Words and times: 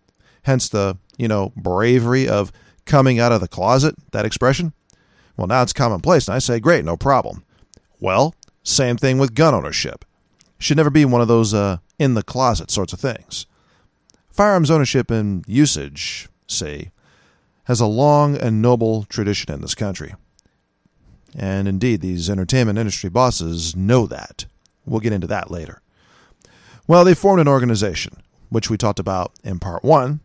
Hence 0.44 0.68
the, 0.70 0.98
you 1.18 1.28
know, 1.28 1.52
bravery 1.55 2.28
of 2.28 2.52
coming 2.86 3.20
out 3.20 3.32
of 3.32 3.41
the 3.41 3.48
closet, 3.48 3.96
that 4.12 4.26
expression. 4.26 4.74
Well, 5.36 5.48
now 5.48 5.62
it's 5.62 5.74
commonplace, 5.74 6.27
and 6.27 6.34
I 6.34 6.40
say, 6.40 6.60
great, 6.60 6.84
no 6.84 6.98
problem. 6.98 7.44
Well, 8.00 8.34
same 8.64 8.98
thing 8.98 9.20
with 9.20 9.36
gun 9.36 9.54
ownership. 9.54 10.05
Should 10.58 10.77
never 10.77 10.90
be 10.90 11.05
one 11.05 11.22
of 11.22 11.27
those 11.27 11.54
uh, 11.54 11.77
in 12.00 12.16
the 12.16 12.24
closet 12.24 12.72
sorts 12.72 12.94
of 12.94 13.00
things. 13.00 13.46
Firearms 14.32 14.72
ownership 14.72 15.12
and 15.12 15.44
usage 15.48 16.30
say, 16.48 16.92
has 17.66 17.80
a 17.80 17.86
long 17.86 18.38
and 18.38 18.62
noble 18.62 19.04
tradition 19.04 19.54
in 19.54 19.62
this 19.62 19.76
country. 19.76 20.16
And 21.36 21.68
indeed, 21.68 22.02
these 22.02 22.30
entertainment 22.30 22.80
industry 22.80 23.10
bosses 23.10 23.76
know 23.76 24.08
that. 24.08 24.46
We'll 24.86 25.02
get 25.02 25.13
into 25.13 25.27
that 25.27 25.52
later. 25.52 25.82
Well, 26.88 27.04
they 27.04 27.13
formed 27.13 27.41
an 27.41 27.48
organization, 27.48 28.24
which 28.49 28.70
we 28.70 28.77
talked 28.77 28.99
about 28.99 29.34
in 29.44 29.60
part 29.60 29.84
one. 29.84 30.21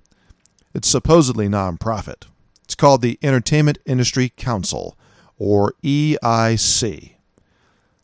It's 0.72 0.88
supposedly 0.88 1.48
nonprofit. 1.48 2.26
It's 2.64 2.76
called 2.76 3.02
the 3.02 3.18
Entertainment 3.22 3.78
Industry 3.84 4.32
Council, 4.36 4.96
or 5.36 5.74
EIC. 5.82 7.12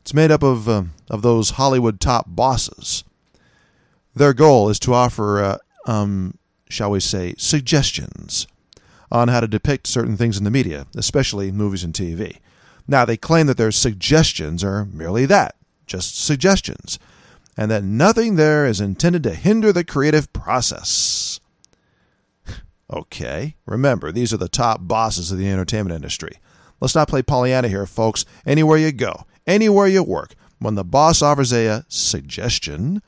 It's 0.01 0.15
made 0.15 0.31
up 0.31 0.43
of, 0.43 0.69
uh, 0.69 0.83
of 1.09 1.23
those 1.23 1.51
Hollywood 1.51 2.01
top 2.01 2.27
bosses. 2.29 3.05
Their 4.15 4.35
goal 4.35 4.69
is 4.69 4.81
to 4.81 4.95
offer 4.95 5.43
uh, 5.43 5.59
um, 5.87 6.37
shall 6.69 6.91
we 6.91 7.01
say, 7.01 7.35
suggestions 7.39 8.47
on 9.11 9.29
how 9.29 9.41
to 9.41 9.49
depict 9.49 9.87
certain 9.87 10.17
things 10.17 10.37
in 10.37 10.45
the 10.45 10.51
media, 10.51 10.87
especially 10.95 11.51
movies 11.51 11.85
and 11.85 11.95
TV. 11.95 12.39
Now, 12.87 13.05
they 13.05 13.17
claim 13.17 13.47
that 13.47 13.57
their 13.57 13.73
suggestions 13.73 14.65
are 14.65 14.85
merely 14.87 15.27
that, 15.27 15.57
just 15.87 16.23
suggestions, 16.23 16.99
and 17.57 17.71
that 17.71 17.85
nothing 17.85 18.37
there 18.37 18.67
is 18.67 18.81
intended 18.81 19.23
to 19.25 19.35
hinder 19.35 19.73
the 19.73 19.85
creative 19.85 20.33
process. 20.33 21.41
okay, 22.93 23.57
remember, 23.67 24.13
these 24.13 24.33
are 24.33 24.39
the 24.39 24.49
top 24.49 24.81
bosses 24.83 25.33
of 25.33 25.39
the 25.39 25.49
entertainment 25.49 25.95
industry. 25.95 26.39
Let's 26.81 26.95
not 26.95 27.09
play 27.09 27.23
Pollyanna 27.23 27.69
here, 27.69 27.87
folks. 27.87 28.25
Anywhere 28.47 28.79
you 28.79 28.93
go, 28.93 29.25
anywhere 29.47 29.89
you 29.89 30.03
work, 30.03 30.35
when 30.59 30.75
the 30.75 30.85
boss 30.85 31.23
offers 31.23 31.53
a, 31.53 31.67
a 31.67 31.85
suggestion, 31.89 33.03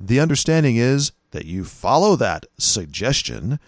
the 0.00 0.20
understanding 0.20 0.76
is 0.76 1.12
that 1.34 1.46
you 1.46 1.64
follow 1.64 2.14
that 2.14 2.46
suggestion, 2.58 3.58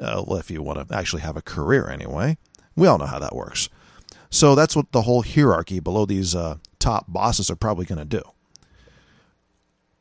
uh, 0.00 0.22
if 0.32 0.50
you 0.50 0.62
want 0.62 0.86
to 0.86 0.94
actually 0.94 1.22
have 1.22 1.36
a 1.36 1.42
career 1.42 1.88
anyway. 1.88 2.36
We 2.76 2.86
all 2.86 2.98
know 2.98 3.06
how 3.06 3.18
that 3.18 3.34
works. 3.34 3.70
So 4.28 4.54
that's 4.54 4.76
what 4.76 4.92
the 4.92 5.02
whole 5.02 5.22
hierarchy 5.22 5.80
below 5.80 6.04
these 6.04 6.34
uh, 6.34 6.56
top 6.78 7.06
bosses 7.08 7.50
are 7.50 7.56
probably 7.56 7.86
going 7.86 7.98
to 7.98 8.04
do. 8.04 8.22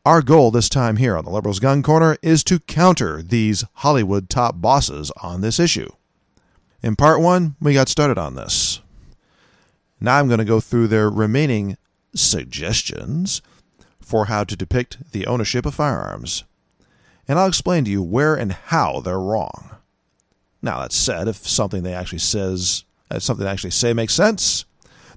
Our 0.06 0.22
goal 0.22 0.52
this 0.52 0.68
time 0.68 0.98
here 0.98 1.16
on 1.16 1.24
the 1.24 1.32
Liberals 1.32 1.60
Gun 1.60 1.82
Corner 1.82 2.18
is 2.22 2.44
to 2.44 2.60
counter 2.60 3.24
these 3.24 3.64
Hollywood 3.76 4.30
top 4.30 4.60
bosses 4.60 5.10
on 5.24 5.40
this 5.40 5.58
issue. 5.58 5.90
In 6.84 6.98
part 6.98 7.22
one, 7.22 7.56
we 7.62 7.74
got 7.74 7.88
started 7.88 8.18
on 8.18 8.36
this. 8.36 8.82
Now 10.02 10.20
I'm 10.20 10.28
going 10.28 10.40
to 10.40 10.46
go 10.46 10.60
through 10.60 10.90
their 10.90 11.10
remaining 11.10 11.78
suggestions 12.14 13.42
for 14.02 14.26
how 14.26 14.44
to 14.44 14.58
depict 14.58 15.14
the 15.14 15.26
ownership 15.26 15.66
of 15.66 15.76
firearms 15.76 16.44
and 17.28 17.40
I'll 17.40 17.48
explain 17.48 17.86
to 17.86 17.92
you 17.92 18.02
where 18.02 18.36
and 18.36 18.52
how 18.52 19.00
they're 19.00 19.20
wrong. 19.20 19.72
Now, 20.62 20.82
that 20.82 20.92
said, 20.92 21.28
if 21.28 21.38
something 21.48 21.84
they 21.84 21.94
actually 21.94 22.20
says, 22.20 22.84
if 23.12 23.24
something 23.24 23.46
they 23.46 23.52
actually 23.52 23.72
say 23.72 23.94
makes 23.94 24.14
sense, 24.14 24.66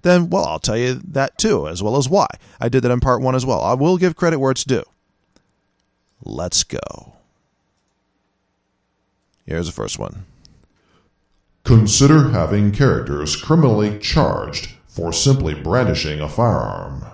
then, 0.02 0.30
well, 0.30 0.44
I'll 0.44 0.58
tell 0.58 0.76
you 0.76 1.00
that 1.04 1.38
too, 1.38 1.66
as 1.68 1.82
well 1.82 1.96
as 1.96 2.08
why. 2.08 2.26
I 2.60 2.68
did 2.68 2.82
that 2.84 2.90
in 2.90 3.00
part 3.00 3.22
one 3.22 3.34
as 3.34 3.46
well. 3.46 3.62
I 3.62 3.74
will 3.74 3.96
give 3.98 4.16
credit 4.16 4.38
where 4.38 4.50
it's 4.50 4.64
due. 4.64 4.84
Let's 6.22 6.64
go. 6.64 7.14
Here's 9.46 9.66
the 9.66 9.72
first 9.72 9.98
one. 9.98 10.26
Consider 11.64 12.30
having 12.30 12.70
characters 12.72 13.34
criminally 13.34 13.98
charged 13.98 14.70
for 14.86 15.12
simply 15.12 15.54
brandishing 15.54 16.20
a 16.20 16.28
firearm. 16.28 17.04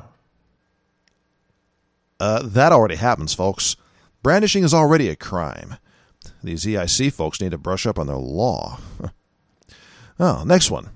Uh, 2.18 2.42
that 2.42 2.72
already 2.72 2.96
happens, 2.96 3.34
folks. 3.34 3.76
Brandishing 4.24 4.64
is 4.64 4.72
already 4.72 5.10
a 5.10 5.16
crime. 5.16 5.76
These 6.42 6.64
EIC 6.64 7.12
folks 7.12 7.42
need 7.42 7.50
to 7.50 7.58
brush 7.58 7.84
up 7.84 7.98
on 7.98 8.06
their 8.06 8.16
law. 8.16 8.80
oh, 10.18 10.44
next 10.46 10.70
one. 10.70 10.88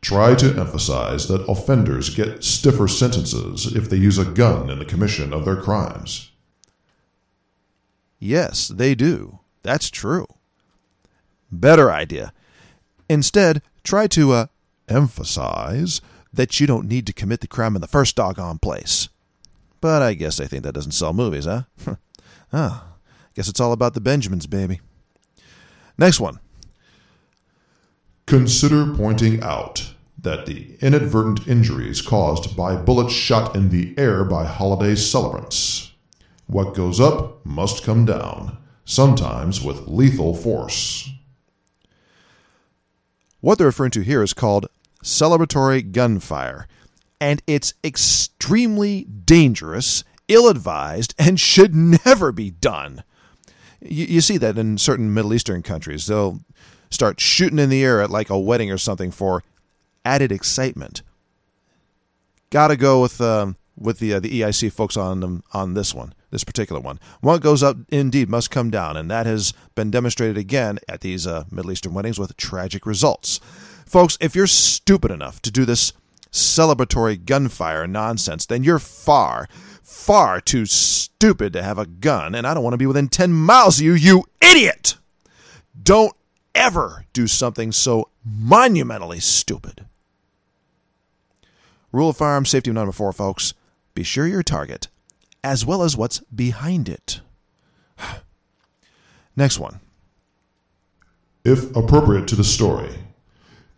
Try 0.00 0.36
to 0.36 0.56
emphasize 0.56 1.26
that 1.26 1.44
offenders 1.48 2.14
get 2.14 2.44
stiffer 2.44 2.86
sentences 2.86 3.74
if 3.74 3.90
they 3.90 3.96
use 3.96 4.18
a 4.18 4.24
gun 4.24 4.70
in 4.70 4.78
the 4.78 4.84
commission 4.84 5.32
of 5.32 5.44
their 5.44 5.56
crimes. 5.56 6.30
Yes, 8.20 8.68
they 8.68 8.94
do. 8.94 9.40
That's 9.62 9.90
true. 9.90 10.28
Better 11.50 11.90
idea. 11.90 12.32
Instead, 13.08 13.62
try 13.82 14.06
to 14.06 14.30
uh, 14.30 14.46
emphasize 14.88 16.00
that 16.32 16.60
you 16.60 16.68
don't 16.68 16.88
need 16.88 17.04
to 17.08 17.12
commit 17.12 17.40
the 17.40 17.48
crime 17.48 17.74
in 17.74 17.80
the 17.80 17.88
first 17.88 18.14
doggone 18.14 18.60
place. 18.60 19.08
But 19.80 20.02
I 20.02 20.14
guess 20.14 20.36
they 20.36 20.46
think 20.46 20.62
that 20.64 20.74
doesn't 20.74 20.92
sell 20.92 21.12
movies, 21.12 21.46
huh? 21.46 21.62
oh, 22.52 22.84
guess 23.34 23.48
it's 23.48 23.60
all 23.60 23.72
about 23.72 23.94
the 23.94 24.00
Benjamins, 24.00 24.46
baby. 24.46 24.80
Next 25.96 26.20
one. 26.20 26.38
Consider 28.26 28.94
pointing 28.94 29.42
out 29.42 29.92
that 30.18 30.46
the 30.46 30.76
inadvertent 30.80 31.48
injuries 31.48 32.02
caused 32.02 32.56
by 32.56 32.76
bullets 32.76 33.12
shot 33.12 33.56
in 33.56 33.70
the 33.70 33.94
air 33.98 34.24
by 34.24 34.44
holiday 34.44 34.94
celebrants. 34.94 35.92
What 36.46 36.74
goes 36.74 37.00
up 37.00 37.44
must 37.46 37.82
come 37.82 38.04
down, 38.04 38.58
sometimes 38.84 39.62
with 39.62 39.88
lethal 39.88 40.34
force. 40.34 41.10
What 43.40 43.56
they're 43.56 43.68
referring 43.68 43.92
to 43.92 44.02
here 44.02 44.22
is 44.22 44.34
called 44.34 44.66
celebratory 45.02 45.90
gunfire, 45.90 46.66
and 47.20 47.42
it's 47.46 47.74
extremely 47.84 49.04
dangerous, 49.04 50.04
ill 50.28 50.48
advised, 50.48 51.14
and 51.18 51.38
should 51.38 51.74
never 51.74 52.32
be 52.32 52.50
done. 52.50 53.04
You, 53.80 54.06
you, 54.06 54.20
see 54.20 54.38
that 54.38 54.58
in 54.58 54.78
certain 54.78 55.12
Middle 55.12 55.34
Eastern 55.34 55.62
countries. 55.62 56.06
They'll 56.06 56.40
start 56.90 57.20
shooting 57.20 57.58
in 57.58 57.68
the 57.68 57.84
air 57.84 58.00
at 58.00 58.10
like 58.10 58.30
a 58.30 58.38
wedding 58.38 58.70
or 58.70 58.78
something 58.78 59.10
for 59.10 59.42
added 60.04 60.32
excitement. 60.32 61.02
Gotta 62.50 62.76
go 62.76 63.00
with 63.00 63.20
um, 63.20 63.56
with 63.78 63.98
the 63.98 64.14
uh, 64.14 64.20
the 64.20 64.40
EIC 64.40 64.72
folks 64.72 64.96
on 64.96 65.22
um, 65.22 65.42
on 65.52 65.74
this 65.74 65.94
one, 65.94 66.14
this 66.30 66.44
particular 66.44 66.80
one. 66.80 66.98
What 67.20 67.42
goes 67.42 67.62
up 67.62 67.76
indeed 67.88 68.28
must 68.28 68.50
come 68.50 68.70
down, 68.70 68.96
and 68.96 69.10
that 69.10 69.26
has 69.26 69.54
been 69.74 69.90
demonstrated 69.90 70.36
again 70.36 70.78
at 70.88 71.00
these 71.00 71.26
uh, 71.26 71.44
Middle 71.50 71.72
Eastern 71.72 71.94
weddings 71.94 72.18
with 72.18 72.36
tragic 72.36 72.86
results. 72.86 73.40
Folks, 73.86 74.18
if 74.20 74.36
you're 74.36 74.46
stupid 74.46 75.10
enough 75.10 75.40
to 75.42 75.50
do 75.50 75.64
this 75.64 75.92
celebratory 76.32 77.24
gunfire 77.24 77.86
nonsense, 77.86 78.46
then 78.46 78.62
you're 78.64 78.78
far, 78.78 79.48
far 79.82 80.40
too 80.40 80.66
stupid 80.66 81.52
to 81.52 81.62
have 81.62 81.78
a 81.78 81.86
gun, 81.86 82.34
and 82.34 82.46
I 82.46 82.54
don't 82.54 82.62
want 82.62 82.74
to 82.74 82.78
be 82.78 82.86
within 82.86 83.08
10 83.08 83.32
miles 83.32 83.78
of 83.78 83.84
you, 83.84 83.94
you 83.94 84.24
idiot! 84.40 84.96
Don't 85.82 86.14
ever 86.54 87.04
do 87.12 87.26
something 87.26 87.72
so 87.72 88.08
monumentally 88.24 89.20
stupid. 89.20 89.86
Rule 91.92 92.10
of 92.10 92.16
firearm 92.16 92.46
safety 92.46 92.70
number 92.70 92.92
four, 92.92 93.12
folks. 93.12 93.54
Be 93.94 94.02
sure 94.02 94.26
your 94.26 94.42
target, 94.42 94.88
as 95.42 95.66
well 95.66 95.82
as 95.82 95.96
what's 95.96 96.20
behind 96.34 96.88
it. 96.88 97.20
Next 99.36 99.58
one. 99.58 99.80
If 101.44 101.74
appropriate 101.74 102.28
to 102.28 102.36
the 102.36 102.44
story, 102.44 102.90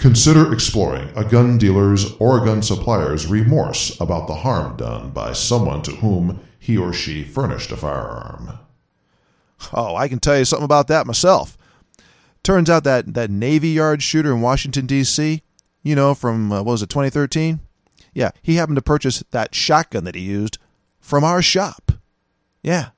Consider 0.02 0.52
exploring 0.52 1.12
a 1.14 1.25
gun 1.25 1.58
dealer's 1.58 2.16
or 2.16 2.43
a 2.43 2.44
gun 2.44 2.60
supplier's 2.60 3.28
remorse 3.28 4.00
about 4.00 4.26
the 4.26 4.34
harm 4.34 4.76
done 4.76 5.10
by 5.10 5.32
someone 5.32 5.81
to 5.82 5.93
whom 5.93 6.40
he 6.58 6.76
or 6.76 6.93
she 6.93 7.22
furnished 7.22 7.70
a 7.70 7.76
firearm. 7.76 8.58
Oh, 9.72 9.94
I 9.94 10.08
can 10.08 10.19
tell 10.19 10.37
you 10.37 10.44
something 10.44 10.64
about 10.64 10.88
that 10.88 11.06
myself. 11.06 11.56
Turns 12.43 12.69
out 12.69 12.82
that 12.82 13.14
that 13.14 13.31
Navy 13.31 13.69
Yard 13.69 14.02
shooter 14.02 14.32
in 14.32 14.40
Washington 14.40 14.87
D.C., 14.87 15.40
you 15.84 15.94
know, 15.94 16.16
from 16.16 16.50
uh, 16.50 16.64
what 16.64 16.72
was 16.72 16.82
it, 16.82 16.88
2013? 16.88 17.60
Yeah, 18.12 18.32
he 18.43 18.56
happened 18.56 18.78
to 18.78 18.82
purchase 18.82 19.22
that 19.31 19.54
shotgun 19.54 20.02
that 20.02 20.16
he 20.16 20.22
used 20.22 20.58
from 20.99 21.22
our 21.22 21.40
shop. 21.43 21.93
Yeah. 22.60 22.88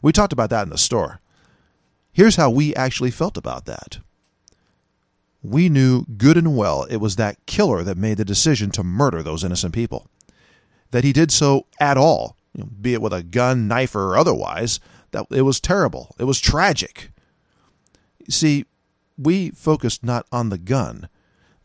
We 0.00 0.10
talked 0.10 0.32
about 0.32 0.48
that 0.48 0.62
in 0.62 0.70
the 0.70 0.78
store. 0.78 1.20
Here's 2.12 2.36
how 2.36 2.48
we 2.48 2.74
actually 2.74 3.10
felt 3.10 3.36
about 3.36 3.66
that. 3.66 3.98
We 5.44 5.68
knew 5.68 6.06
good 6.16 6.38
and 6.38 6.56
well 6.56 6.84
it 6.84 6.96
was 6.96 7.16
that 7.16 7.44
killer 7.44 7.82
that 7.82 7.98
made 7.98 8.16
the 8.16 8.24
decision 8.24 8.70
to 8.70 8.82
murder 8.82 9.22
those 9.22 9.44
innocent 9.44 9.74
people. 9.74 10.08
That 10.90 11.04
he 11.04 11.12
did 11.12 11.30
so 11.30 11.66
at 11.78 11.98
all, 11.98 12.38
be 12.80 12.94
it 12.94 13.02
with 13.02 13.12
a 13.12 13.22
gun, 13.22 13.68
knife, 13.68 13.94
or 13.94 14.16
otherwise, 14.16 14.80
that 15.10 15.26
it 15.30 15.42
was 15.42 15.60
terrible. 15.60 16.16
It 16.18 16.24
was 16.24 16.40
tragic. 16.40 17.10
See, 18.28 18.64
we 19.18 19.50
focused 19.50 20.02
not 20.02 20.26
on 20.32 20.48
the 20.48 20.56
gun, 20.56 21.10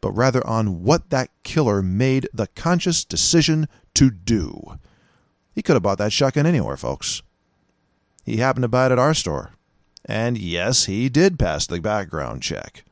but 0.01 0.11
rather 0.11 0.45
on 0.45 0.83
what 0.83 1.09
that 1.09 1.29
killer 1.43 1.81
made 1.81 2.27
the 2.33 2.47
conscious 2.47 3.05
decision 3.05 3.69
to 3.93 4.11
do. 4.11 4.77
He 5.53 5.61
could 5.61 5.75
have 5.75 5.83
bought 5.83 5.99
that 5.99 6.11
shotgun 6.11 6.45
anywhere, 6.45 6.77
folks. 6.77 7.21
He 8.25 8.37
happened 8.37 8.63
to 8.63 8.67
buy 8.67 8.87
it 8.87 8.91
at 8.91 8.99
our 8.99 9.13
store. 9.13 9.51
And 10.05 10.37
yes, 10.37 10.85
he 10.85 11.07
did 11.07 11.39
pass 11.39 11.65
the 11.65 11.79
background 11.79 12.41
check. 12.41 12.83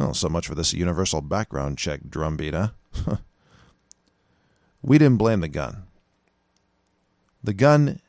Well, 0.00 0.14
so 0.14 0.30
much 0.30 0.48
for 0.48 0.54
this 0.54 0.72
universal 0.72 1.20
background 1.20 1.76
check 1.76 2.00
drumbeat, 2.08 2.54
huh? 2.54 2.68
we 4.82 4.96
didn't 4.96 5.18
blame 5.18 5.40
the 5.40 5.48
gun. 5.48 5.82
The 7.44 7.52
gun 7.52 8.00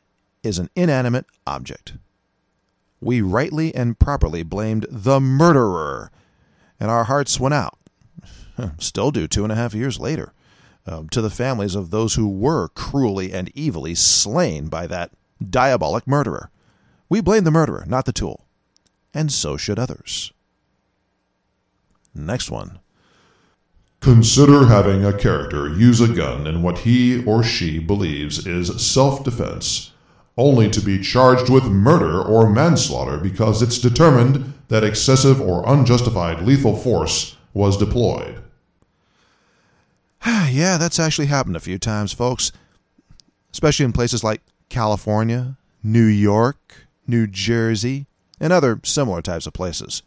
is 0.42 0.58
an 0.58 0.70
inanimate 0.74 1.26
object. 1.46 1.92
We 3.02 3.20
rightly 3.20 3.74
and 3.74 3.98
properly 3.98 4.42
blamed 4.42 4.86
the 4.88 5.20
murderer, 5.20 6.10
and 6.80 6.90
our 6.90 7.04
hearts 7.04 7.38
went 7.38 7.52
out, 7.52 7.78
still 8.78 9.10
do 9.10 9.28
two 9.28 9.42
and 9.42 9.52
a 9.52 9.56
half 9.56 9.74
years 9.74 10.00
later, 10.00 10.32
uh, 10.86 11.02
to 11.10 11.20
the 11.20 11.28
families 11.28 11.74
of 11.74 11.90
those 11.90 12.14
who 12.14 12.26
were 12.26 12.68
cruelly 12.68 13.34
and 13.34 13.52
evilly 13.54 13.94
slain 13.94 14.68
by 14.68 14.86
that 14.86 15.10
diabolic 15.46 16.06
murderer. 16.06 16.48
We 17.10 17.20
blame 17.20 17.44
the 17.44 17.50
murderer, 17.50 17.84
not 17.86 18.06
the 18.06 18.14
tool. 18.14 18.46
And 19.12 19.30
so 19.30 19.58
should 19.58 19.78
others. 19.78 20.32
Next 22.14 22.50
one. 22.50 22.78
Consider 24.00 24.66
having 24.66 25.04
a 25.04 25.16
character 25.16 25.68
use 25.68 26.00
a 26.00 26.08
gun 26.08 26.46
in 26.46 26.62
what 26.62 26.78
he 26.78 27.24
or 27.24 27.44
she 27.44 27.78
believes 27.78 28.46
is 28.46 28.84
self 28.84 29.22
defense, 29.22 29.92
only 30.36 30.68
to 30.70 30.80
be 30.80 31.00
charged 31.00 31.48
with 31.48 31.64
murder 31.64 32.20
or 32.20 32.50
manslaughter 32.50 33.16
because 33.16 33.62
it's 33.62 33.78
determined 33.78 34.54
that 34.68 34.82
excessive 34.82 35.40
or 35.40 35.62
unjustified 35.66 36.42
lethal 36.42 36.76
force 36.76 37.36
was 37.54 37.76
deployed. 37.76 38.42
yeah, 40.26 40.78
that's 40.78 40.98
actually 40.98 41.26
happened 41.26 41.56
a 41.56 41.60
few 41.60 41.78
times, 41.78 42.12
folks, 42.12 42.50
especially 43.52 43.84
in 43.84 43.92
places 43.92 44.24
like 44.24 44.40
California, 44.68 45.56
New 45.82 46.06
York, 46.06 46.86
New 47.06 47.26
Jersey, 47.26 48.06
and 48.40 48.52
other 48.52 48.80
similar 48.82 49.22
types 49.22 49.46
of 49.46 49.52
places. 49.52 50.02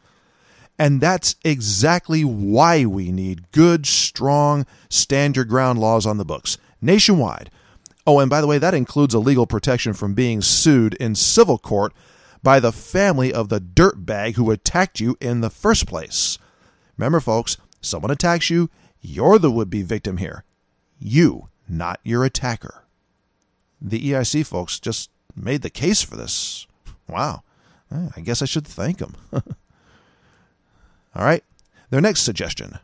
And 0.78 1.00
that's 1.00 1.36
exactly 1.44 2.24
why 2.24 2.86
we 2.86 3.12
need 3.12 3.52
good, 3.52 3.86
strong, 3.86 4.66
stand 4.90 5.36
your 5.36 5.46
ground 5.46 5.80
laws 5.80 6.06
on 6.06 6.18
the 6.18 6.26
books 6.26 6.58
nationwide. 6.82 7.50
Oh, 8.08 8.20
and 8.20 8.30
by 8.30 8.42
the 8.42 8.48
way, 8.48 8.58
that 8.58 8.74
includes 8.74 9.14
a 9.14 9.20
legal 9.20 9.48
protection 9.48 9.94
from 9.94 10.14
being 10.14 10.42
sued 10.42 10.94
in 10.96 11.16
civil 11.16 11.58
court 11.58 11.94
by 12.44 12.60
the 12.60 12.72
family 12.72 13.34
of 13.34 13.50
the 13.50 13.60
dirtbag 13.60 14.36
who 14.36 14.52
attacked 14.52 15.00
you 15.00 15.18
in 15.20 15.42
the 15.42 15.50
first 15.50 15.88
place. 15.88 16.38
Remember, 16.98 17.20
folks, 17.20 17.58
someone 17.82 18.12
attacks 18.12 18.50
you, 18.50 18.70
you're 19.02 19.40
the 19.40 19.50
would 19.52 19.70
be 19.70 19.82
victim 19.82 20.18
here. 20.18 20.44
You, 21.00 21.50
not 21.68 22.00
your 22.04 22.24
attacker. 22.24 22.86
The 23.82 24.12
EIC 24.12 24.46
folks 24.46 24.80
just 24.80 25.10
made 25.36 25.64
the 25.64 25.70
case 25.70 26.02
for 26.02 26.16
this. 26.16 26.68
Wow. 27.08 27.44
Eh, 27.92 28.10
I 28.16 28.22
guess 28.22 28.42
I 28.42 28.46
should 28.46 28.68
thank 28.68 29.00
them. 29.00 29.16
All 31.16 31.26
right. 31.26 31.44
Their 31.90 32.02
next 32.02 32.22
suggestion. 32.22 32.80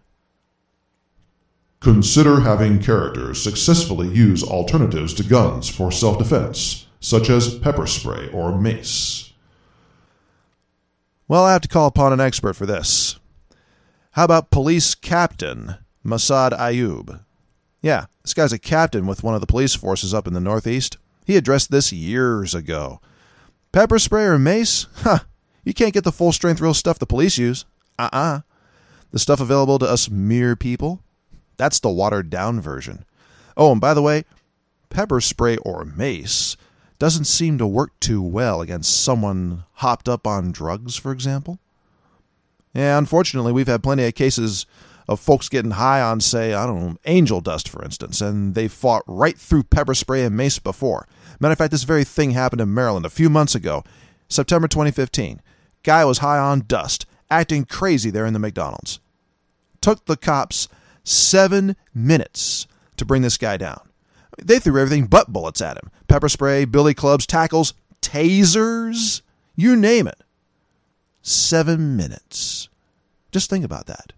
Consider 1.79 2.41
having 2.41 2.79
characters 2.79 3.41
successfully 3.41 4.07
use 4.07 4.43
alternatives 4.43 5.13
to 5.15 5.23
guns 5.23 5.67
for 5.67 5.91
self 5.91 6.19
defense, 6.19 6.85
such 6.99 7.29
as 7.29 7.57
pepper 7.57 7.87
spray 7.87 8.29
or 8.31 8.57
mace. 8.57 9.33
Well, 11.27 11.43
I 11.43 11.53
have 11.53 11.61
to 11.61 11.67
call 11.67 11.87
upon 11.87 12.13
an 12.13 12.19
expert 12.19 12.53
for 12.53 12.65
this. 12.65 13.19
How 14.11 14.25
about 14.25 14.51
Police 14.51 14.93
Captain 14.93 15.77
Massad 16.05 16.51
Ayoob? 16.51 17.21
Yeah, 17.81 18.05
this 18.21 18.33
guy's 18.35 18.53
a 18.53 18.59
captain 18.59 19.07
with 19.07 19.23
one 19.23 19.33
of 19.33 19.41
the 19.41 19.47
police 19.47 19.73
forces 19.73 20.13
up 20.13 20.27
in 20.27 20.33
the 20.33 20.39
Northeast. 20.39 20.97
He 21.25 21.37
addressed 21.37 21.71
this 21.71 21.91
years 21.91 22.53
ago. 22.53 22.99
Pepper 23.71 23.97
spray 23.97 24.25
or 24.25 24.37
mace? 24.37 24.87
Huh. 24.97 25.19
You 25.63 25.73
can't 25.73 25.93
get 25.93 26.03
the 26.03 26.11
full 26.11 26.31
strength 26.31 26.59
real 26.61 26.73
stuff 26.73 26.99
the 26.99 27.05
police 27.05 27.37
use. 27.37 27.65
Uh 28.01 28.09
uh-uh. 28.11 28.19
uh 28.19 28.41
The 29.11 29.19
stuff 29.19 29.39
available 29.39 29.79
to 29.79 29.85
us 29.85 30.09
mere 30.09 30.55
people? 30.55 31.03
That's 31.57 31.79
the 31.79 31.89
watered 31.89 32.29
down 32.29 32.59
version. 32.59 33.05
Oh, 33.55 33.71
and 33.71 33.81
by 33.81 33.93
the 33.93 34.01
way, 34.01 34.25
pepper 34.89 35.21
spray 35.21 35.57
or 35.57 35.85
mace 35.85 36.57
doesn't 36.97 37.25
seem 37.25 37.57
to 37.57 37.67
work 37.67 37.99
too 37.99 38.21
well 38.21 38.61
against 38.61 39.03
someone 39.03 39.65
hopped 39.73 40.09
up 40.09 40.25
on 40.25 40.51
drugs, 40.51 40.95
for 40.95 41.11
example. 41.11 41.59
Yeah, 42.73 42.97
unfortunately, 42.97 43.51
we've 43.51 43.67
had 43.67 43.83
plenty 43.83 44.05
of 44.05 44.15
cases 44.15 44.65
of 45.07 45.19
folks 45.19 45.49
getting 45.49 45.71
high 45.71 46.01
on, 46.01 46.21
say, 46.21 46.53
I 46.53 46.65
don't 46.65 46.79
know, 46.79 46.97
angel 47.05 47.41
dust, 47.41 47.67
for 47.67 47.83
instance, 47.83 48.21
and 48.21 48.55
they 48.55 48.67
fought 48.67 49.03
right 49.05 49.37
through 49.37 49.63
pepper 49.63 49.93
spray 49.93 50.23
and 50.23 50.37
mace 50.37 50.57
before. 50.57 51.07
Matter 51.39 51.51
of 51.51 51.57
fact, 51.57 51.71
this 51.71 51.83
very 51.83 52.03
thing 52.03 52.31
happened 52.31 52.61
in 52.61 52.73
Maryland 52.73 53.05
a 53.05 53.09
few 53.09 53.29
months 53.29 53.55
ago, 53.55 53.83
September 54.29 54.67
2015. 54.67 55.41
Guy 55.83 56.05
was 56.05 56.19
high 56.19 56.37
on 56.37 56.63
dust, 56.67 57.05
acting 57.31 57.65
crazy 57.65 58.11
there 58.11 58.25
in 58.25 58.33
the 58.33 58.39
McDonald's. 58.39 58.99
Took 59.81 60.05
the 60.05 60.17
cops 60.17 60.67
seven 61.03 61.75
minutes 61.93 62.67
to 62.97 63.05
bring 63.05 63.23
this 63.23 63.37
guy 63.37 63.57
down. 63.57 63.81
They 64.37 64.59
threw 64.59 64.79
everything 64.79 65.07
but 65.07 65.33
bullets 65.33 65.61
at 65.61 65.77
him 65.77 65.89
pepper 66.07 66.29
spray, 66.29 66.65
billy 66.65 66.93
clubs, 66.93 67.25
tackles, 67.25 67.73
tasers, 68.01 69.21
you 69.55 69.75
name 69.75 70.07
it. 70.07 70.21
Seven 71.21 71.95
minutes. 71.95 72.67
Just 73.31 73.49
think 73.49 73.63
about 73.63 73.87
that. 73.87 74.13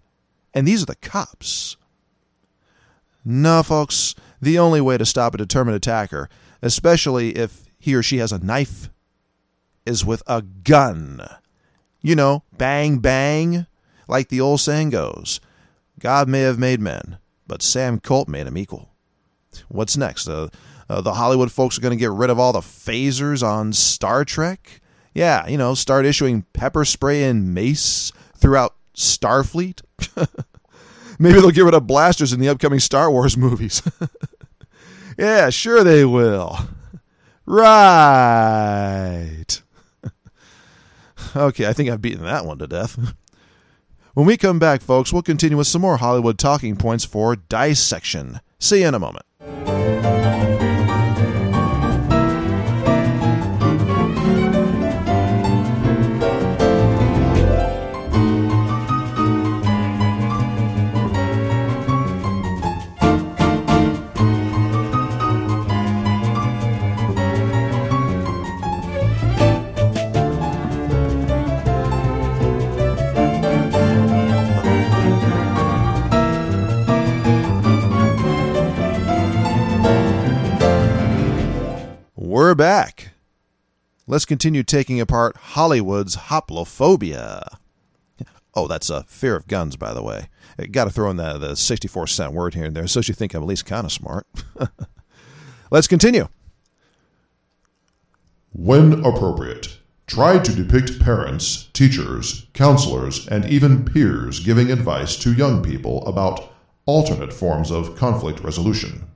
And 0.53 0.67
these 0.67 0.81
are 0.81 0.87
the 0.87 0.95
cops. 0.95 1.77
No, 3.23 3.61
folks, 3.63 4.15
the 4.41 4.57
only 4.59 4.81
way 4.81 4.97
to 4.97 5.05
stop 5.05 5.33
a 5.33 5.37
determined 5.37 5.75
attacker, 5.75 6.29
especially 6.61 7.31
if 7.37 7.65
he 7.79 7.93
or 7.93 8.03
she 8.03 8.17
has 8.17 8.31
a 8.31 8.43
knife, 8.43 8.89
is 9.85 10.03
with 10.03 10.23
a 10.27 10.41
gun. 10.41 11.21
You 12.03 12.15
know, 12.15 12.43
bang, 12.57 12.99
bang, 12.99 13.65
like 14.07 14.29
the 14.29 14.41
old 14.41 14.59
saying 14.59 14.91
goes. 14.91 15.39
God 15.99 16.27
may 16.27 16.41
have 16.41 16.59
made 16.59 16.81
men, 16.81 17.17
but 17.47 17.61
Sam 17.63 17.99
Colt 17.99 18.27
made 18.27 18.45
equal. 18.55 18.89
What's 19.69 19.95
next? 19.97 20.27
Uh, 20.27 20.49
uh, 20.89 21.01
the 21.01 21.13
Hollywood 21.13 21.51
folks 21.51 21.77
are 21.77 21.81
going 21.81 21.97
to 21.97 21.99
get 21.99 22.11
rid 22.11 22.29
of 22.29 22.39
all 22.39 22.51
the 22.51 22.59
phasers 22.59 23.41
on 23.41 23.71
Star 23.73 24.25
Trek? 24.25 24.81
Yeah, 25.13 25.47
you 25.47 25.57
know, 25.57 25.73
start 25.75 26.05
issuing 26.05 26.45
pepper 26.53 26.83
spray 26.85 27.23
and 27.23 27.53
mace 27.53 28.11
throughout 28.35 28.75
Starfleet? 28.95 29.81
Maybe 31.19 31.39
they'll 31.39 31.51
get 31.51 31.63
rid 31.63 31.73
of 31.73 31.87
blasters 31.87 32.33
in 32.33 32.39
the 32.39 32.49
upcoming 32.49 32.79
Star 32.79 33.09
Wars 33.09 33.37
movies. 33.37 33.81
yeah, 35.17 35.49
sure 35.49 35.83
they 35.83 36.05
will. 36.05 36.57
Right. 37.45 38.43
okay, 41.35 41.67
I 41.67 41.73
think 41.73 41.89
I've 41.89 42.01
beaten 42.01 42.23
that 42.23 42.45
one 42.45 42.59
to 42.59 42.67
death. 42.67 42.97
When 44.15 44.27
we 44.27 44.37
come 44.37 44.59
back, 44.59 44.83
folks, 44.83 45.11
we'll 45.11 45.23
continue 45.23 45.57
with 45.57 45.65
some 45.65 45.81
more 45.81 45.97
Hollywood 45.97 46.37
talking 46.37 46.75
points 46.75 47.03
for 47.03 47.35
dissection. 47.35 48.41
See 48.59 48.81
you 48.81 48.87
in 48.87 48.93
a 48.93 48.99
moment. 48.99 49.25
Let's 84.05 84.25
continue 84.25 84.63
taking 84.63 84.99
apart 84.99 85.37
Hollywood's 85.37 86.17
hoplophobia. 86.17 87.57
Oh, 88.53 88.67
that's 88.67 88.89
a 88.89 89.03
fear 89.03 89.35
of 89.35 89.47
guns, 89.47 89.77
by 89.77 89.93
the 89.93 90.03
way. 90.03 90.29
Uh, 90.59 90.65
Got 90.69 90.85
to 90.85 90.89
throw 90.91 91.09
in 91.09 91.17
the, 91.17 91.37
the 91.37 91.51
uh, 91.51 91.55
64 91.55 92.07
cent 92.07 92.33
word 92.33 92.53
here 92.53 92.65
and 92.65 92.75
there 92.75 92.85
so 92.85 92.99
you 92.99 93.13
think 93.13 93.33
I'm 93.33 93.41
at 93.41 93.47
least 93.47 93.65
kind 93.65 93.85
of 93.85 93.91
smart. 93.91 94.27
Let's 95.71 95.87
continue. 95.87 96.27
When 98.51 99.03
appropriate, 99.03 99.79
try 100.05 100.37
to 100.37 100.53
depict 100.53 100.99
parents, 100.99 101.69
teachers, 101.73 102.45
counselors, 102.53 103.27
and 103.27 103.45
even 103.45 103.85
peers 103.85 104.39
giving 104.41 104.69
advice 104.69 105.17
to 105.19 105.33
young 105.33 105.63
people 105.63 106.05
about 106.05 106.51
alternate 106.85 107.33
forms 107.33 107.71
of 107.71 107.95
conflict 107.95 108.41
resolution. 108.41 109.07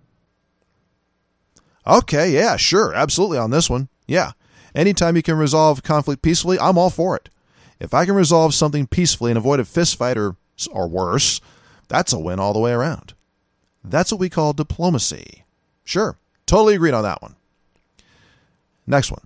Okay, 1.86 2.32
yeah, 2.32 2.56
sure, 2.56 2.94
absolutely 2.96 3.38
on 3.38 3.52
this 3.52 3.70
one. 3.70 3.90
Yeah. 4.08 4.32
Anytime 4.78 5.16
you 5.16 5.24
can 5.24 5.40
resolve 5.40 5.82
conflict 5.82 6.22
peacefully, 6.22 6.60
I'm 6.60 6.78
all 6.78 6.92
for 6.92 7.16
it. 7.16 7.30
If 7.80 7.96
I 7.96 8.06
can 8.06 8.14
resolve 8.14 8.54
something 8.54 8.86
peacefully 8.86 9.32
and 9.32 9.38
avoid 9.38 9.60
a 9.60 9.64
fistfight 9.64 10.18
or, 10.18 10.36
or 10.72 10.88
worse, 10.88 11.42
that's 11.88 12.14
a 12.14 12.20
win 12.20 12.40
all 12.40 12.54
the 12.54 12.60
way 12.60 12.74
around. 12.74 13.16
That's 13.84 14.12
what 14.12 14.20
we 14.20 14.30
call 14.30 14.54
diplomacy. 14.54 15.46
Sure, 15.84 16.20
totally 16.46 16.76
agreed 16.76 16.94
on 16.94 17.02
that 17.02 17.24
one. 17.24 17.36
Next 18.86 19.10
one. 19.10 19.26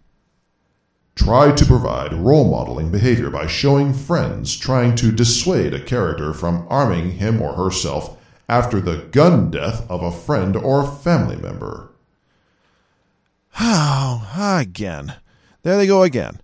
Try 1.15 1.51
to 1.51 1.65
provide 1.65 2.13
role 2.13 2.50
modeling 2.50 2.89
behavior 2.89 3.29
by 3.29 3.48
showing 3.48 3.93
friends 3.93 4.55
trying 4.55 4.96
to 4.96 5.12
dissuade 5.12 5.74
a 5.74 5.84
character 5.84 6.34
from 6.34 6.65
arming 6.70 7.12
him 7.12 7.41
or 7.41 7.55
herself 7.55 8.17
after 8.48 8.79
the 8.79 9.00
gun 9.12 9.51
death 9.51 9.86
of 9.91 10.01
a 10.01 10.12
friend 10.12 10.55
or 10.55 10.89
family 10.89 11.36
member. 11.36 11.89
Oh, 13.60 14.31
again. 14.58 15.15
There 15.63 15.77
they 15.77 15.88
go 15.88 16.03
again. 16.03 16.39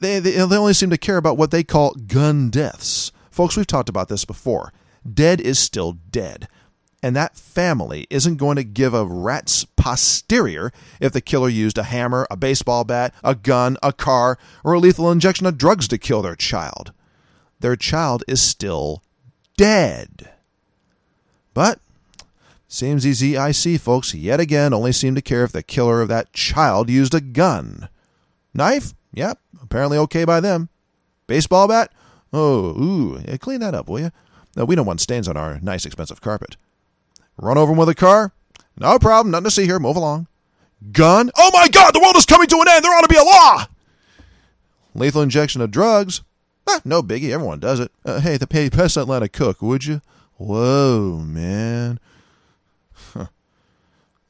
They, 0.00 0.18
they, 0.18 0.32
they 0.32 0.56
only 0.56 0.74
seem 0.74 0.90
to 0.90 0.98
care 0.98 1.16
about 1.16 1.36
what 1.36 1.50
they 1.50 1.62
call 1.62 1.94
gun 1.94 2.50
deaths. 2.50 3.12
Folks, 3.30 3.56
we've 3.56 3.66
talked 3.66 3.88
about 3.88 4.08
this 4.08 4.24
before. 4.24 4.72
Dead 5.10 5.40
is 5.40 5.58
still 5.58 5.92
dead. 6.10 6.48
And 7.02 7.16
that 7.16 7.36
family 7.36 8.06
isn't 8.10 8.36
going 8.36 8.56
to 8.56 8.64
give 8.64 8.94
a 8.94 9.04
rat's 9.04 9.64
posterior 9.64 10.72
if 11.00 11.12
the 11.12 11.20
killer 11.20 11.48
used 11.48 11.76
a 11.76 11.84
hammer, 11.84 12.26
a 12.30 12.36
baseball 12.36 12.84
bat, 12.84 13.12
a 13.24 13.34
gun, 13.34 13.76
a 13.82 13.92
car, 13.92 14.38
or 14.62 14.74
a 14.74 14.78
lethal 14.78 15.10
injection 15.10 15.46
of 15.46 15.58
drugs 15.58 15.88
to 15.88 15.98
kill 15.98 16.22
their 16.22 16.36
child. 16.36 16.92
Their 17.58 17.74
child 17.74 18.22
is 18.28 18.40
still 18.40 19.02
dead. 19.56 20.30
But 21.54 21.80
seems 22.68 23.02
these 23.02 23.20
EIC 23.20 23.80
folks 23.80 24.14
yet 24.14 24.40
again 24.40 24.72
only 24.72 24.92
seem 24.92 25.14
to 25.14 25.22
care 25.22 25.44
if 25.44 25.52
the 25.52 25.62
killer 25.62 26.00
of 26.00 26.08
that 26.08 26.32
child 26.32 26.88
used 26.88 27.14
a 27.14 27.20
gun. 27.20 27.88
Knife? 28.54 28.94
Yep, 29.14 29.38
apparently 29.62 29.98
okay 29.98 30.24
by 30.24 30.40
them. 30.40 30.68
Baseball 31.26 31.68
bat? 31.68 31.92
Oh, 32.32 32.70
ooh, 32.80 33.38
clean 33.38 33.60
that 33.60 33.74
up, 33.74 33.88
will 33.88 34.00
you? 34.00 34.10
No, 34.56 34.64
we 34.64 34.74
don't 34.74 34.86
want 34.86 35.00
stains 35.00 35.28
on 35.28 35.36
our 35.36 35.60
nice, 35.60 35.86
expensive 35.86 36.20
carpet. 36.20 36.56
Run 37.36 37.58
over 37.58 37.72
with 37.72 37.88
a 37.88 37.94
car? 37.94 38.32
No 38.78 38.98
problem, 38.98 39.30
nothing 39.30 39.44
to 39.44 39.50
see 39.50 39.64
here, 39.64 39.78
move 39.78 39.96
along. 39.96 40.26
Gun? 40.92 41.30
Oh 41.36 41.50
my 41.52 41.68
god, 41.68 41.94
the 41.94 42.00
world 42.00 42.16
is 42.16 42.26
coming 42.26 42.48
to 42.48 42.56
an 42.56 42.68
end, 42.68 42.84
there 42.84 42.92
ought 42.92 43.02
to 43.02 43.08
be 43.08 43.16
a 43.16 43.22
law! 43.22 43.66
Lethal 44.94 45.22
injection 45.22 45.60
of 45.60 45.70
drugs? 45.70 46.22
Ah, 46.66 46.80
no 46.84 47.02
biggie, 47.02 47.30
everyone 47.30 47.60
does 47.60 47.80
it. 47.80 47.90
Uh, 48.04 48.20
hey, 48.20 48.36
the 48.36 48.46
pay, 48.46 48.70
pass 48.70 48.94
that 48.94 49.06
line 49.06 49.26
cook, 49.28 49.62
would 49.62 49.84
you? 49.84 50.00
Whoa, 50.36 51.22
man. 51.24 51.98
Huh. 52.92 53.26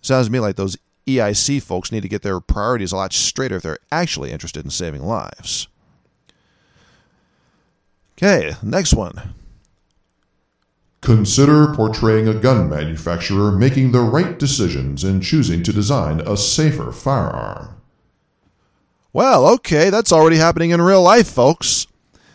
Sounds 0.01 0.27
to 0.27 0.33
me 0.33 0.41
like 0.41 0.57
those 0.57 0.77
EIC 1.07 1.63
folks 1.63 1.91
need 1.91 2.03
to 2.03 2.09
get 2.09 2.23
their 2.23 2.41
priorities 2.41 2.93
a 2.93 2.97
lot 2.97 3.13
straighter 3.13 3.57
if 3.57 3.63
they're 3.63 3.79
actually 3.91 4.31
interested 4.31 4.65
in 4.65 4.71
saving 4.71 5.03
lives. 5.03 5.69
Okay, 8.17 8.55
next 8.63 8.95
one. 8.95 9.35
Consider 11.01 11.75
portraying 11.75 12.29
a 12.29 12.35
gun 12.35 12.71
manufacturer 12.71 13.51
making 13.51 13.91
the 13.91 14.01
right 14.01 14.39
decisions 14.39 15.03
in 15.03 15.21
choosing 15.21 15.65
to 15.65 15.73
design 15.73 16.21
a 16.21 16.37
safer 16.37 16.93
firearm. 16.93 17.75
Well, 19.13 19.47
okay, 19.55 19.91
that's 19.91 20.13
already 20.13 20.37
happening 20.37 20.71
in 20.71 20.81
real 20.81 21.03
life, 21.03 21.29
folks. 21.29 21.89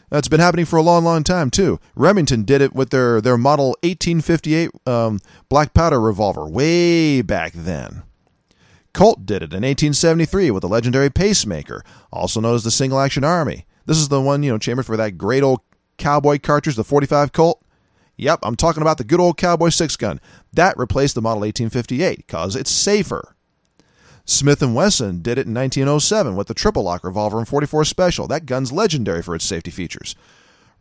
That's 0.09 0.27
been 0.27 0.41
happening 0.41 0.65
for 0.65 0.77
a 0.77 0.81
long, 0.81 1.05
long 1.05 1.23
time 1.23 1.49
too. 1.49 1.79
Remington 1.95 2.43
did 2.43 2.61
it 2.61 2.73
with 2.73 2.89
their 2.89 3.19
their 3.19 3.37
Model 3.37 3.75
1858 3.83 4.69
um, 4.85 5.19
black 5.49 5.73
powder 5.73 5.99
revolver 5.99 6.45
way 6.45 7.21
back 7.21 7.53
then. 7.53 8.03
Colt 8.97 9.27
did 9.27 9.43
it 9.43 9.53
in 9.53 9.61
1873 9.61 10.49
with 10.49 10.61
the 10.61 10.67
legendary 10.67 11.11
Peacemaker, 11.11 11.83
also 12.11 12.41
known 12.41 12.55
as 12.55 12.63
the 12.63 12.71
Single 12.71 12.99
Action 12.99 13.23
Army. 13.23 13.67
This 13.85 13.97
is 13.99 14.07
the 14.07 14.19
one 14.19 14.41
you 14.41 14.49
know 14.49 14.57
chambered 14.57 14.87
for 14.87 14.97
that 14.97 15.19
great 15.19 15.43
old 15.43 15.59
cowboy 15.99 16.39
cartridge, 16.39 16.75
the 16.75 16.83
45 16.83 17.31
Colt. 17.31 17.63
Yep, 18.15 18.39
I'm 18.41 18.55
talking 18.55 18.81
about 18.81 18.97
the 18.97 19.03
good 19.03 19.19
old 19.19 19.37
Cowboy 19.37 19.69
six 19.69 19.95
gun. 19.95 20.19
That 20.51 20.75
replaced 20.79 21.13
the 21.13 21.21
Model 21.21 21.41
1858 21.41 22.25
because 22.25 22.55
it's 22.55 22.71
safer. 22.71 23.35
Smith 24.25 24.61
& 24.61 24.63
Wesson 24.63 25.21
did 25.21 25.37
it 25.37 25.45
in 25.45 25.53
1907 25.53 26.35
with 26.35 26.47
the 26.47 26.55
triple 26.55 26.81
lock 26.81 27.03
revolver 27.03 27.37
and 27.37 27.47
44 27.47 27.85
Special. 27.85 28.25
That 28.25 28.47
gun's 28.47 28.71
legendary 28.71 29.21
for 29.21 29.35
its 29.35 29.45
safety 29.45 29.69
features. 29.69 30.15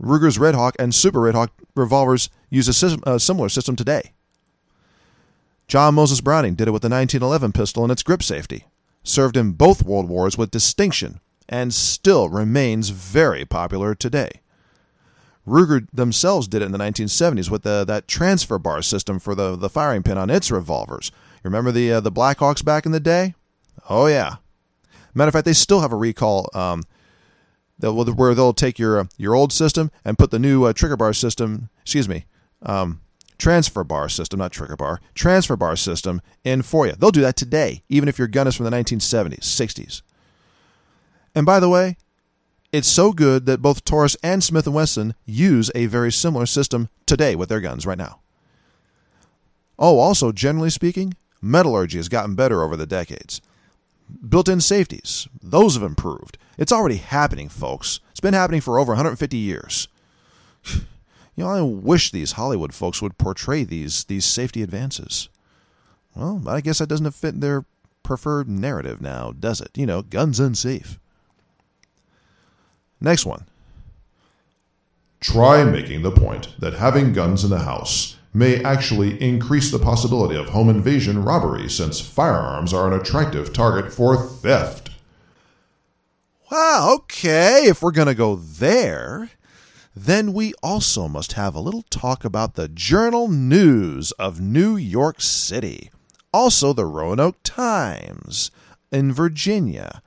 Ruger's 0.00 0.38
Redhawk 0.38 0.74
and 0.78 0.94
Super 0.94 1.20
Redhawk 1.20 1.50
revolvers 1.74 2.30
use 2.48 2.66
a, 2.66 2.72
system, 2.72 3.02
a 3.06 3.16
uh, 3.16 3.18
similar 3.18 3.50
system 3.50 3.76
today. 3.76 4.12
John 5.68 5.94
Moses 5.94 6.20
Browning 6.20 6.54
did 6.54 6.68
it 6.68 6.72
with 6.72 6.82
the 6.82 6.88
1911 6.88 7.52
pistol 7.52 7.82
and 7.82 7.90
its 7.90 8.02
grip 8.02 8.22
safety. 8.22 8.66
Served 9.02 9.36
in 9.36 9.52
both 9.52 9.84
world 9.84 10.08
wars 10.08 10.38
with 10.38 10.50
distinction 10.50 11.20
and 11.48 11.74
still 11.74 12.28
remains 12.28 12.90
very 12.90 13.44
popular 13.44 13.94
today. 13.94 14.40
Ruger 15.46 15.86
themselves 15.92 16.48
did 16.48 16.62
it 16.62 16.66
in 16.66 16.72
the 16.72 16.78
1970s 16.78 17.50
with 17.50 17.62
the, 17.62 17.84
that 17.84 18.08
transfer 18.08 18.58
bar 18.58 18.82
system 18.82 19.18
for 19.18 19.34
the, 19.34 19.54
the 19.56 19.68
firing 19.68 20.02
pin 20.02 20.18
on 20.18 20.30
its 20.30 20.50
revolvers. 20.50 21.12
You 21.36 21.42
remember 21.44 21.70
the 21.70 21.92
uh, 21.92 22.00
the 22.00 22.10
Blackhawks 22.10 22.64
back 22.64 22.86
in 22.86 22.92
the 22.92 22.98
day? 22.98 23.34
Oh 23.88 24.06
yeah. 24.06 24.36
Matter 25.14 25.28
of 25.28 25.32
fact, 25.32 25.44
they 25.44 25.52
still 25.52 25.80
have 25.80 25.92
a 25.92 25.96
recall 25.96 26.50
um, 26.52 26.82
where 27.78 28.34
they'll 28.34 28.52
take 28.52 28.78
your 28.78 29.00
uh, 29.00 29.04
your 29.16 29.34
old 29.34 29.52
system 29.52 29.92
and 30.04 30.18
put 30.18 30.32
the 30.32 30.40
new 30.40 30.64
uh, 30.64 30.72
trigger 30.72 30.96
bar 30.96 31.12
system. 31.12 31.68
Excuse 31.82 32.08
me, 32.08 32.24
um, 32.62 33.00
transfer 33.38 33.84
bar 33.84 34.08
system, 34.08 34.38
not 34.38 34.52
trigger 34.52 34.76
bar, 34.76 35.00
transfer 35.14 35.56
bar 35.56 35.76
system 35.76 36.20
in 36.44 36.62
for 36.62 36.86
you. 36.86 36.92
They'll 36.92 37.10
do 37.10 37.20
that 37.22 37.36
today, 37.36 37.82
even 37.88 38.08
if 38.08 38.18
your 38.18 38.28
gun 38.28 38.46
is 38.46 38.54
from 38.54 38.64
the 38.64 38.70
1970s, 38.70 39.40
60s. 39.40 40.02
And 41.34 41.44
by 41.44 41.60
the 41.60 41.68
way, 41.68 41.96
it's 42.72 42.88
so 42.88 43.12
good 43.12 43.46
that 43.46 43.62
both 43.62 43.84
Taurus 43.84 44.16
and 44.22 44.42
Smith 44.42 44.66
& 44.66 44.68
Wesson 44.68 45.14
use 45.24 45.70
a 45.74 45.86
very 45.86 46.10
similar 46.10 46.46
system 46.46 46.88
today 47.06 47.36
with 47.36 47.48
their 47.48 47.60
guns 47.60 47.86
right 47.86 47.98
now. 47.98 48.20
Oh, 49.78 49.98
also, 49.98 50.32
generally 50.32 50.70
speaking, 50.70 51.14
metallurgy 51.42 51.98
has 51.98 52.08
gotten 52.08 52.34
better 52.34 52.62
over 52.62 52.76
the 52.76 52.86
decades. 52.86 53.40
Built 54.28 54.48
in 54.48 54.60
safeties, 54.60 55.28
those 55.42 55.74
have 55.74 55.82
improved. 55.82 56.38
It's 56.58 56.72
already 56.72 56.96
happening, 56.96 57.48
folks. 57.48 58.00
It's 58.10 58.20
been 58.20 58.34
happening 58.34 58.60
for 58.60 58.78
over 58.78 58.92
150 58.92 59.36
years. 59.36 59.88
You 61.36 61.44
know, 61.44 61.50
I 61.50 61.60
wish 61.60 62.10
these 62.10 62.32
Hollywood 62.32 62.72
folks 62.74 63.02
would 63.02 63.18
portray 63.18 63.62
these 63.62 64.04
these 64.04 64.24
safety 64.24 64.62
advances. 64.62 65.28
Well, 66.14 66.42
I 66.48 66.62
guess 66.62 66.78
that 66.78 66.88
doesn't 66.88 67.10
fit 67.12 67.40
their 67.40 67.66
preferred 68.02 68.48
narrative 68.48 69.02
now, 69.02 69.32
does 69.38 69.60
it? 69.60 69.70
You 69.74 69.84
know, 69.84 70.02
guns 70.02 70.40
unsafe. 70.40 70.98
Next 73.00 73.26
one. 73.26 73.44
Try 75.20 75.64
making 75.64 76.02
the 76.02 76.10
point 76.10 76.54
that 76.58 76.74
having 76.74 77.12
guns 77.12 77.44
in 77.44 77.50
the 77.50 77.60
house 77.60 78.16
may 78.32 78.62
actually 78.62 79.20
increase 79.20 79.70
the 79.70 79.78
possibility 79.78 80.36
of 80.36 80.50
home 80.50 80.68
invasion 80.68 81.22
robbery 81.22 81.68
since 81.68 82.00
firearms 82.00 82.72
are 82.72 82.86
an 82.86 82.98
attractive 82.98 83.52
target 83.52 83.92
for 83.92 84.16
theft. 84.16 84.90
Well, 86.50 86.94
okay, 86.94 87.64
if 87.64 87.82
we're 87.82 87.90
going 87.90 88.08
to 88.08 88.14
go 88.14 88.36
there, 88.36 89.30
then 89.98 90.34
we 90.34 90.52
also 90.62 91.08
must 91.08 91.32
have 91.32 91.54
a 91.54 91.60
little 91.60 91.82
talk 91.88 92.22
about 92.22 92.54
the 92.54 92.68
Journal 92.68 93.28
News 93.28 94.12
of 94.12 94.42
New 94.42 94.76
York 94.76 95.22
City, 95.22 95.90
also 96.34 96.74
the 96.74 96.84
Roanoke 96.84 97.38
Times 97.42 98.50
in 98.92 99.10
Virginia. 99.10 100.02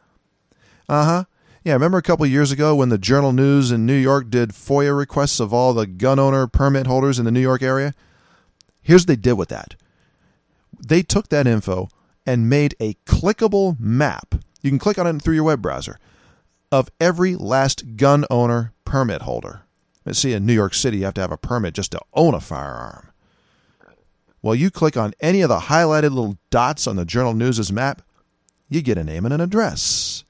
Uh 0.88 1.06
huh. 1.06 1.24
Yeah, 1.64 1.74
remember 1.74 1.98
a 1.98 2.04
couple 2.04 2.26
years 2.28 2.52
ago 2.52 2.76
when 2.76 2.90
the 2.90 3.00
Journal 3.00 3.34
News 3.34 3.72
in 3.72 3.88
New 3.88 3.96
York 3.96 4.30
did 4.30 4.52
FOIA 4.52 4.96
requests 4.96 5.40
of 5.40 5.52
all 5.52 5.74
the 5.74 5.88
gun 5.88 6.20
owner 6.20 6.46
permit 6.46 6.86
holders 6.86 7.18
in 7.18 7.26
the 7.26 7.32
New 7.32 7.42
York 7.42 7.64
area? 7.64 7.96
Here's 8.84 9.02
what 9.02 9.08
they 9.08 9.16
did 9.16 9.34
with 9.34 9.50
that 9.50 9.76
they 10.88 11.02
took 11.02 11.30
that 11.30 11.48
info 11.48 11.90
and 12.28 12.48
made 12.48 12.76
a 12.80 12.94
clickable 13.06 13.78
map. 13.80 14.36
You 14.62 14.70
can 14.70 14.80
click 14.80 15.00
on 15.00 15.08
it 15.08 15.20
through 15.22 15.34
your 15.34 15.44
web 15.46 15.64
browser 15.64 15.98
of 16.72 16.92
every 17.02 17.36
last 17.36 17.98
gun 17.98 18.24
owner 18.30 18.72
permit 18.86 19.24
holder. 19.24 19.64
Let's 20.10 20.18
see, 20.18 20.34
in 20.34 20.44
New 20.44 20.54
York 20.54 20.74
City, 20.74 20.98
you 20.98 21.06
have 21.06 21.14
to 21.14 21.22
have 21.22 21.32
a 21.32 21.38
permit 21.38 21.76
just 21.76 21.92
to 21.92 22.02
own 22.16 22.34
a 22.34 22.40
firearm. 22.40 23.12
Well, 24.42 24.56
you 24.56 24.72
click 24.72 24.98
on 24.98 25.14
any 25.20 25.42
of 25.42 25.50
the 25.50 25.60
highlighted 25.60 26.10
little 26.10 26.40
dots 26.50 26.88
on 26.88 26.96
the 26.96 27.06
Journal 27.06 27.36
News' 27.36 27.72
map, 27.72 28.02
you 28.70 28.82
get 28.82 28.98
a 28.98 29.04
name 29.04 29.24
and 29.26 29.36
an 29.36 29.40
address. 29.40 30.24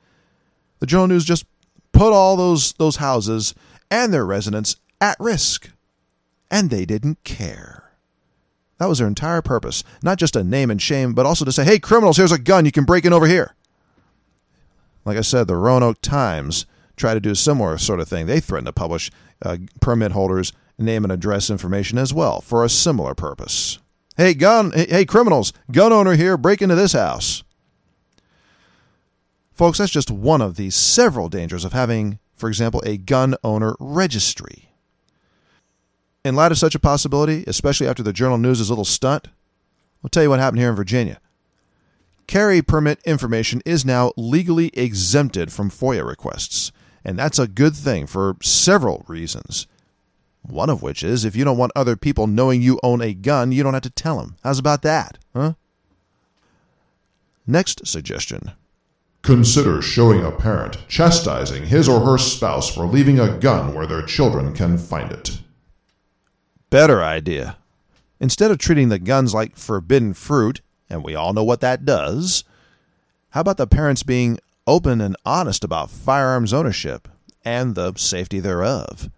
The 0.79 0.85
Journal 0.85 1.07
News 1.07 1.23
just 1.23 1.45
put 1.93 2.11
all 2.11 2.35
those 2.35 2.73
those 2.73 2.97
houses 2.97 3.55
and 3.89 4.13
their 4.13 4.25
residents 4.25 4.75
at 4.99 5.15
risk. 5.17 5.69
And 6.51 6.69
they 6.69 6.83
didn't 6.83 7.23
care. 7.23 7.93
That 8.79 8.89
was 8.89 8.97
their 8.97 9.07
entire 9.07 9.41
purpose. 9.41 9.85
Not 10.03 10.17
just 10.17 10.35
a 10.35 10.43
name 10.43 10.69
and 10.69 10.81
shame, 10.81 11.13
but 11.13 11.25
also 11.25 11.45
to 11.45 11.53
say, 11.53 11.63
hey, 11.63 11.79
criminals, 11.79 12.17
here's 12.17 12.33
a 12.33 12.37
gun. 12.37 12.65
You 12.65 12.73
can 12.73 12.83
break 12.83 13.05
in 13.05 13.13
over 13.13 13.27
here. 13.27 13.55
Like 15.05 15.17
I 15.17 15.21
said, 15.21 15.47
the 15.47 15.55
Roanoke 15.55 16.01
Times 16.01 16.65
tried 16.99 17.15
to 17.15 17.19
do 17.19 17.31
a 17.31 17.35
similar 17.35 17.77
sort 17.77 17.99
of 17.99 18.07
thing. 18.07 18.25
They 18.25 18.39
threatened 18.39 18.67
to 18.67 18.73
publish 18.73 19.09
uh, 19.41 19.57
permit 19.81 20.11
holders' 20.11 20.53
name 20.77 21.03
and 21.03 21.11
address 21.11 21.49
information 21.49 21.97
as 21.97 22.13
well 22.13 22.41
for 22.41 22.63
a 22.63 22.69
similar 22.69 23.15
purpose. 23.15 23.79
Hey, 24.17 24.33
gun, 24.33 24.71
hey, 24.71 25.05
criminals, 25.05 25.53
gun 25.71 25.93
owner 25.93 26.15
here, 26.15 26.37
break 26.37 26.61
into 26.61 26.75
this 26.75 26.93
house. 26.93 27.43
Folks, 29.53 29.77
that's 29.77 29.91
just 29.91 30.11
one 30.11 30.41
of 30.41 30.55
the 30.55 30.69
several 30.69 31.29
dangers 31.29 31.65
of 31.65 31.73
having, 31.73 32.19
for 32.35 32.47
example, 32.47 32.81
a 32.85 32.97
gun 32.97 33.35
owner 33.43 33.75
registry. 33.79 34.69
In 36.23 36.35
light 36.35 36.51
of 36.51 36.57
such 36.57 36.75
a 36.75 36.79
possibility, 36.79 37.43
especially 37.47 37.87
after 37.87 38.03
the 38.03 38.13
Journal 38.13 38.37
News' 38.37 38.69
little 38.69 38.85
stunt, 38.85 39.29
I'll 40.03 40.09
tell 40.09 40.23
you 40.23 40.29
what 40.29 40.39
happened 40.39 40.59
here 40.59 40.69
in 40.69 40.75
Virginia. 40.75 41.19
Carry 42.27 42.61
permit 42.61 42.99
information 43.05 43.61
is 43.65 43.85
now 43.85 44.11
legally 44.15 44.67
exempted 44.73 45.51
from 45.51 45.71
FOIA 45.71 46.05
requests, 46.05 46.71
and 47.03 47.17
that's 47.17 47.39
a 47.39 47.47
good 47.47 47.75
thing 47.75 48.07
for 48.07 48.37
several 48.41 49.05
reasons. 49.07 49.67
One 50.41 50.69
of 50.69 50.81
which 50.81 51.03
is 51.03 51.25
if 51.25 51.35
you 51.35 51.43
don't 51.43 51.57
want 51.57 51.71
other 51.75 51.95
people 51.95 52.27
knowing 52.27 52.61
you 52.61 52.79
own 52.81 53.01
a 53.01 53.13
gun, 53.13 53.51
you 53.51 53.63
don't 53.63 53.73
have 53.73 53.83
to 53.83 53.89
tell 53.89 54.17
them. 54.17 54.37
How's 54.43 54.59
about 54.59 54.81
that, 54.83 55.17
huh? 55.33 55.53
Next 57.45 57.85
suggestion 57.87 58.51
Consider 59.21 59.81
showing 59.81 60.23
a 60.23 60.31
parent 60.31 60.77
chastising 60.87 61.65
his 61.65 61.89
or 61.89 61.99
her 61.99 62.17
spouse 62.17 62.73
for 62.73 62.85
leaving 62.85 63.19
a 63.19 63.37
gun 63.37 63.73
where 63.73 63.85
their 63.85 64.01
children 64.01 64.53
can 64.53 64.77
find 64.77 65.11
it. 65.11 65.41
Better 66.69 67.03
idea. 67.03 67.57
Instead 68.19 68.51
of 68.51 68.57
treating 68.57 68.89
the 68.89 68.99
guns 68.99 69.33
like 69.33 69.55
forbidden 69.55 70.13
fruit, 70.13 70.61
and 70.89 71.03
we 71.03 71.15
all 71.15 71.33
know 71.33 71.43
what 71.43 71.61
that 71.61 71.85
does, 71.85 72.43
how 73.31 73.41
about 73.41 73.57
the 73.57 73.67
parents 73.67 74.03
being 74.03 74.39
open 74.69 75.01
and 75.01 75.17
honest 75.25 75.63
about 75.63 75.89
firearms 75.89 76.53
ownership 76.53 77.07
and 77.43 77.73
the 77.73 77.93
safety 77.95 78.39
thereof? 78.39 79.09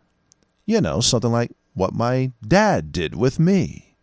You 0.65 0.79
know, 0.79 1.01
something 1.01 1.31
like 1.31 1.51
what 1.73 1.93
my 1.93 2.31
dad 2.47 2.91
did 2.91 3.15
with 3.15 3.39
me, 3.39 3.95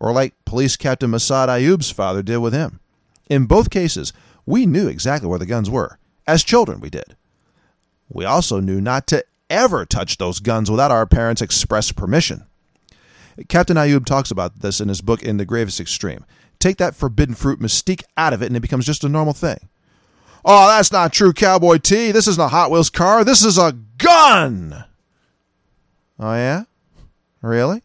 or 0.00 0.12
like 0.12 0.34
Police 0.44 0.76
Captain 0.76 1.10
Massad 1.10 1.48
Ayoob's 1.48 1.90
father 1.90 2.22
did 2.22 2.38
with 2.38 2.52
him. 2.52 2.80
In 3.30 3.46
both 3.46 3.70
cases, 3.70 4.12
we 4.44 4.66
knew 4.66 4.88
exactly 4.88 5.28
where 5.28 5.38
the 5.38 5.46
guns 5.46 5.70
were. 5.70 5.98
As 6.26 6.42
children, 6.42 6.80
we 6.80 6.90
did. 6.90 7.16
We 8.08 8.24
also 8.24 8.60
knew 8.60 8.80
not 8.80 9.06
to 9.08 9.24
ever 9.48 9.86
touch 9.86 10.18
those 10.18 10.40
guns 10.40 10.70
without 10.70 10.90
our 10.90 11.06
parents' 11.06 11.42
express 11.42 11.92
permission. 11.92 12.44
Captain 13.48 13.76
Ayoob 13.76 14.06
talks 14.06 14.30
about 14.30 14.60
this 14.60 14.80
in 14.80 14.88
his 14.88 15.00
book 15.00 15.22
In 15.22 15.36
the 15.36 15.46
Gravest 15.46 15.80
Extreme. 15.80 16.24
Take 16.58 16.78
that 16.78 16.94
forbidden 16.94 17.34
fruit 17.34 17.60
mystique 17.60 18.02
out 18.16 18.32
of 18.32 18.42
it, 18.42 18.46
and 18.46 18.56
it 18.56 18.60
becomes 18.60 18.86
just 18.86 19.04
a 19.04 19.08
normal 19.08 19.34
thing. 19.34 19.68
Oh, 20.44 20.68
that's 20.68 20.92
not 20.92 21.12
true, 21.12 21.32
Cowboy 21.32 21.78
T. 21.78 22.12
This 22.12 22.28
isn't 22.28 22.42
a 22.42 22.48
Hot 22.48 22.70
Wheels 22.70 22.90
car. 22.90 23.24
This 23.24 23.42
is 23.44 23.56
a 23.56 23.72
gun. 23.96 24.84
Oh, 26.18 26.34
yeah? 26.34 26.64
Really? 27.40 27.82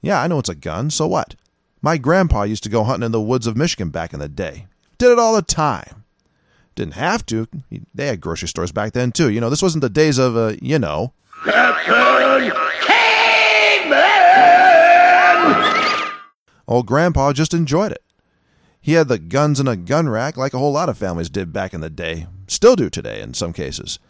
Yeah, 0.00 0.22
I 0.22 0.28
know 0.28 0.38
it's 0.38 0.48
a 0.48 0.54
gun. 0.54 0.90
So 0.90 1.06
what? 1.06 1.34
My 1.80 1.96
grandpa 1.96 2.44
used 2.44 2.62
to 2.62 2.68
go 2.68 2.84
hunting 2.84 3.06
in 3.06 3.12
the 3.12 3.20
woods 3.20 3.46
of 3.46 3.56
Michigan 3.56 3.90
back 3.90 4.12
in 4.12 4.20
the 4.20 4.28
day. 4.28 4.66
Did 4.98 5.10
it 5.10 5.18
all 5.18 5.34
the 5.34 5.42
time. 5.42 6.04
Didn't 6.76 6.94
have 6.94 7.26
to. 7.26 7.48
They 7.92 8.06
had 8.06 8.20
grocery 8.20 8.48
stores 8.48 8.72
back 8.72 8.92
then, 8.92 9.10
too. 9.12 9.28
You 9.28 9.40
know, 9.40 9.50
this 9.50 9.62
wasn't 9.62 9.82
the 9.82 9.90
days 9.90 10.18
of, 10.18 10.36
uh, 10.36 10.54
you 10.62 10.78
know. 10.78 11.12
Old 16.68 16.86
Grandpa 16.86 17.32
just 17.32 17.52
enjoyed 17.52 17.92
it. 17.92 18.02
He 18.82 18.94
had 18.94 19.06
the 19.06 19.18
guns 19.18 19.60
in 19.60 19.68
a 19.68 19.76
gun 19.76 20.08
rack 20.08 20.36
like 20.36 20.52
a 20.52 20.58
whole 20.58 20.72
lot 20.72 20.88
of 20.88 20.98
families 20.98 21.30
did 21.30 21.52
back 21.52 21.72
in 21.72 21.80
the 21.80 21.88
day, 21.88 22.26
still 22.48 22.74
do 22.74 22.90
today 22.90 23.22
in 23.22 23.32
some 23.32 23.52
cases. 23.52 24.00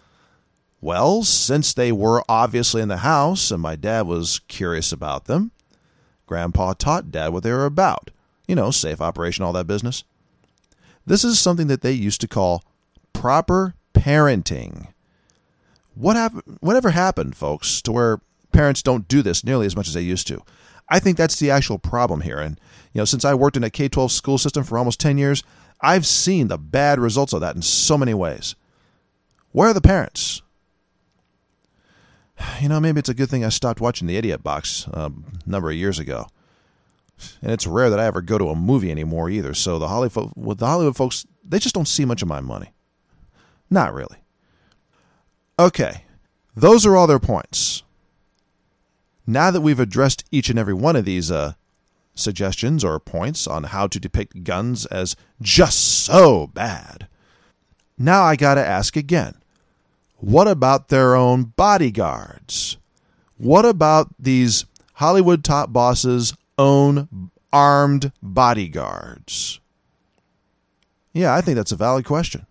Well, 0.80 1.22
since 1.22 1.74
they 1.74 1.92
were 1.92 2.24
obviously 2.28 2.80
in 2.80 2.88
the 2.88 2.98
house 2.98 3.50
and 3.50 3.61
my 3.61 3.76
dad 3.76 4.06
was 4.06 4.40
curious 4.48 4.90
about 4.90 5.26
them, 5.26 5.52
Grandpa 6.26 6.72
taught 6.72 7.12
Dad 7.12 7.28
what 7.28 7.42
they 7.42 7.52
were 7.52 7.66
about. 7.66 8.11
You 8.48 8.54
know, 8.54 8.70
safe 8.70 9.00
operation, 9.00 9.44
all 9.44 9.52
that 9.52 9.66
business. 9.66 10.04
This 11.06 11.22
is 11.22 11.38
something 11.38 11.66
that 11.66 11.82
they 11.82 11.92
used 11.92 12.20
to 12.22 12.28
call 12.28 12.64
proper 13.12 13.74
parenting. 13.92 14.88
What 15.94 16.16
happened? 16.16 16.58
Whatever 16.61 16.90
happened, 16.90 17.37
folks, 17.37 17.82
to 17.82 17.92
where 17.92 18.20
parents 18.52 18.82
don't 18.82 19.06
do 19.06 19.20
this 19.20 19.44
nearly 19.44 19.66
as 19.66 19.76
much 19.76 19.88
as 19.88 19.94
they 19.94 20.00
used 20.00 20.26
to? 20.28 20.42
I 20.88 20.99
think 20.99 21.16
that's 21.16 21.38
the 21.38 21.51
actual 21.51 21.79
problem 21.79 22.21
here. 22.21 22.38
And 22.38 22.61
you 22.92 23.01
know, 23.01 23.05
since 23.05 23.25
I 23.25 23.35
worked 23.35 23.57
in 23.57 23.64
a 23.64 23.71
K-12 23.71 24.11
school 24.11 24.38
system 24.38 24.64
for 24.64 24.79
almost 24.79 25.01
10 25.01 25.18
years, 25.18 25.42
I've 25.81 26.07
seen 26.07 26.49
the 26.49 26.59
bad 26.59 26.99
results 26.99 27.33
of 27.33 27.40
that 27.40 27.57
in 27.57 27.62
so 27.62 27.97
many 27.97 28.14
ways. 28.14 28.55
Where 29.53 29.68
are 29.68 29.75
the 29.75 29.81
parents? 29.81 30.42
You 32.61 32.68
know, 32.68 32.81
maybe 32.81 32.99
it's 32.99 33.09
a 33.09 33.14
good 33.14 33.29
thing 33.29 33.45
I 33.45 33.51
stopped 33.51 33.81
watching 33.81 34.09
the 34.09 34.16
Idiot 34.16 34.42
Box 34.42 34.88
um, 34.92 35.25
a 35.47 35.49
number 35.49 35.71
of 35.71 35.77
years 35.77 36.01
ago 36.01 36.27
and 37.40 37.53
it's 37.53 37.66
rare 37.66 37.90
that 37.90 38.01
I 38.01 38.07
ever 38.07 38.21
go 38.21 38.38
to 38.38 38.49
a 38.49 38.57
movie 38.57 38.90
anymore 38.90 39.31
either. 39.31 39.55
So 39.55 39.79
the 39.79 39.88
Hollywood, 39.88 40.33
with 40.37 40.59
the 40.59 40.66
Hollywood 40.66 40.97
folks, 40.97 41.27
they 41.45 41.59
just 41.59 41.75
don't 41.75 41.88
see 41.88 42.05
much 42.05 42.23
of 42.23 42.29
my 42.29 42.40
money. 42.40 42.73
Not 43.71 43.95
really. 43.95 44.18
Okay, 45.59 46.05
those 46.57 46.87
are 46.87 46.97
all 46.97 47.07
their 47.07 47.18
points. 47.18 47.83
Now 49.26 49.50
that 49.50 49.61
we've 49.61 49.80
addressed 49.80 50.24
each 50.30 50.50
and 50.50 50.58
every 50.58 50.74
one 50.74 50.96
of 50.96 51.04
these 51.04 51.30
uh, 51.30 51.54
suggestions 52.14 52.85
or 52.85 52.98
points 52.98 53.46
on 53.46 53.64
how 53.64 53.87
to 53.87 54.00
depict 54.00 54.44
guns 54.44 54.87
as 54.87 55.16
just 55.40 56.04
so 56.04 56.48
bad, 56.48 57.06
now 57.96 58.22
I 58.22 58.37
got 58.37 58.54
to 58.54 58.66
ask 58.66 58.96
again 58.96 59.37
what 60.16 60.46
about 60.46 60.88
their 60.88 61.16
own 61.16 61.52
bodyguards? 61.56 62.76
What 63.38 63.64
about 63.64 64.08
these 64.20 64.66
Hollywood 64.94 65.42
top 65.42 65.72
bosses 65.72 66.35
own 66.56 67.30
armed 67.52 68.12
bodyguards? 68.22 69.58
Yeah, 71.12 71.35
I 71.35 71.40
think 71.40 71.56
that's 71.56 71.72
a 71.72 71.76
valid 71.76 72.04
question. 72.04 72.46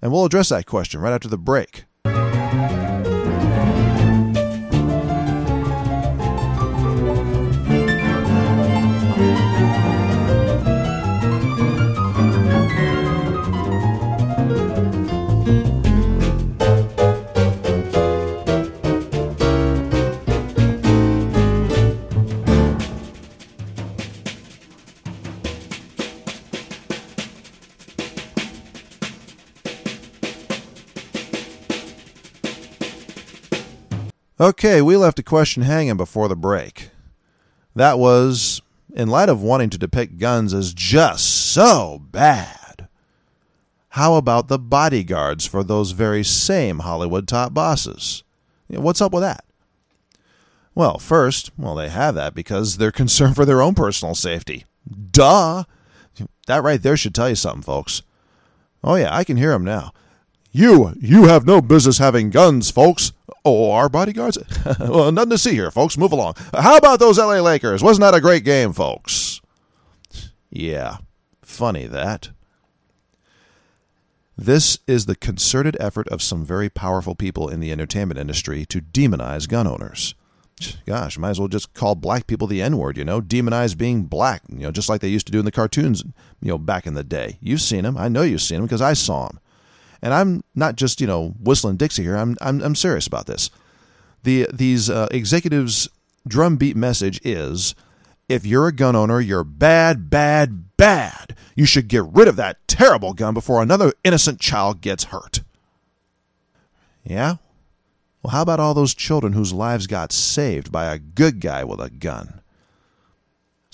And 0.00 0.12
we'll 0.12 0.24
address 0.24 0.48
that 0.50 0.66
question 0.66 1.00
right 1.00 1.12
after 1.12 1.28
the 1.28 1.38
break. 1.38 1.85
Okay, 34.38 34.82
we 34.82 34.98
left 34.98 35.18
a 35.18 35.22
question 35.22 35.62
hanging 35.62 35.96
before 35.96 36.28
the 36.28 36.36
break. 36.36 36.90
That 37.74 37.98
was 37.98 38.60
in 38.94 39.08
light 39.08 39.30
of 39.30 39.40
wanting 39.40 39.70
to 39.70 39.78
depict 39.78 40.18
guns 40.18 40.52
as 40.52 40.74
just 40.74 41.52
so 41.52 42.02
bad. 42.10 42.88
How 43.90 44.16
about 44.16 44.48
the 44.48 44.58
bodyguards 44.58 45.46
for 45.46 45.64
those 45.64 45.92
very 45.92 46.22
same 46.22 46.80
Hollywood 46.80 47.26
top 47.26 47.54
bosses? 47.54 48.24
What's 48.68 49.00
up 49.00 49.12
with 49.12 49.22
that? 49.22 49.42
Well, 50.74 50.98
first, 50.98 51.50
well, 51.56 51.74
they 51.74 51.88
have 51.88 52.14
that 52.16 52.34
because 52.34 52.76
they're 52.76 52.92
concerned 52.92 53.36
for 53.36 53.46
their 53.46 53.62
own 53.62 53.74
personal 53.74 54.14
safety. 54.14 54.66
Duh! 55.10 55.64
That 56.46 56.62
right 56.62 56.82
there 56.82 56.96
should 56.98 57.14
tell 57.14 57.30
you 57.30 57.36
something, 57.36 57.62
folks. 57.62 58.02
Oh, 58.84 58.96
yeah, 58.96 59.16
I 59.16 59.24
can 59.24 59.38
hear 59.38 59.52
them 59.52 59.64
now. 59.64 59.92
You, 60.52 60.94
you 61.00 61.24
have 61.24 61.46
no 61.46 61.62
business 61.62 61.96
having 61.98 62.28
guns, 62.28 62.70
folks. 62.70 63.12
Oh, 63.46 63.70
our 63.70 63.88
bodyguards? 63.88 64.38
well, 64.80 65.12
nothing 65.12 65.30
to 65.30 65.38
see 65.38 65.52
here, 65.52 65.70
folks. 65.70 65.96
Move 65.96 66.10
along. 66.10 66.34
How 66.52 66.76
about 66.76 66.98
those 66.98 67.16
LA 67.16 67.40
Lakers? 67.40 67.80
Wasn't 67.80 68.00
that 68.00 68.12
a 68.12 68.20
great 68.20 68.44
game, 68.44 68.72
folks? 68.72 69.40
Yeah, 70.50 70.96
funny 71.42 71.86
that. 71.86 72.30
This 74.36 74.80
is 74.88 75.06
the 75.06 75.14
concerted 75.14 75.76
effort 75.78 76.08
of 76.08 76.22
some 76.22 76.44
very 76.44 76.68
powerful 76.68 77.14
people 77.14 77.48
in 77.48 77.60
the 77.60 77.70
entertainment 77.70 78.18
industry 78.18 78.66
to 78.66 78.80
demonize 78.80 79.48
gun 79.48 79.68
owners. 79.68 80.16
Gosh, 80.84 81.16
might 81.16 81.30
as 81.30 81.38
well 81.38 81.46
just 81.46 81.72
call 81.72 81.94
black 81.94 82.26
people 82.26 82.48
the 82.48 82.60
N 82.60 82.78
word, 82.78 82.98
you 82.98 83.04
know, 83.04 83.20
demonize 83.20 83.78
being 83.78 84.06
black, 84.06 84.42
you 84.48 84.60
know, 84.60 84.72
just 84.72 84.88
like 84.88 85.02
they 85.02 85.08
used 85.08 85.26
to 85.26 85.32
do 85.32 85.38
in 85.38 85.44
the 85.44 85.52
cartoons, 85.52 86.02
you 86.42 86.48
know, 86.48 86.58
back 86.58 86.84
in 86.84 86.94
the 86.94 87.04
day. 87.04 87.38
You've 87.40 87.60
seen 87.60 87.84
them. 87.84 87.96
I 87.96 88.08
know 88.08 88.22
you've 88.22 88.42
seen 88.42 88.58
them 88.58 88.66
because 88.66 88.82
I 88.82 88.94
saw 88.94 89.28
them. 89.28 89.38
And 90.02 90.14
I'm 90.14 90.42
not 90.54 90.76
just 90.76 91.00
you 91.00 91.06
know 91.06 91.34
whistling 91.40 91.76
Dixie 91.76 92.02
here. 92.02 92.16
I'm 92.16 92.36
I'm, 92.40 92.62
I'm 92.62 92.74
serious 92.74 93.06
about 93.06 93.26
this. 93.26 93.50
The 94.22 94.48
these 94.52 94.90
uh, 94.90 95.08
executives' 95.10 95.88
drumbeat 96.26 96.76
message 96.76 97.20
is: 97.24 97.74
if 98.28 98.44
you're 98.44 98.68
a 98.68 98.72
gun 98.72 98.96
owner, 98.96 99.20
you're 99.20 99.44
bad, 99.44 100.10
bad, 100.10 100.76
bad. 100.76 101.36
You 101.54 101.64
should 101.64 101.88
get 101.88 102.04
rid 102.04 102.28
of 102.28 102.36
that 102.36 102.66
terrible 102.66 103.14
gun 103.14 103.34
before 103.34 103.62
another 103.62 103.92
innocent 104.04 104.40
child 104.40 104.80
gets 104.80 105.04
hurt. 105.04 105.42
Yeah? 107.04 107.36
Well, 108.22 108.32
how 108.32 108.42
about 108.42 108.58
all 108.58 108.74
those 108.74 108.94
children 108.94 109.32
whose 109.32 109.52
lives 109.52 109.86
got 109.86 110.10
saved 110.12 110.72
by 110.72 110.86
a 110.86 110.98
good 110.98 111.40
guy 111.40 111.62
with 111.62 111.80
a 111.80 111.90
gun? 111.90 112.40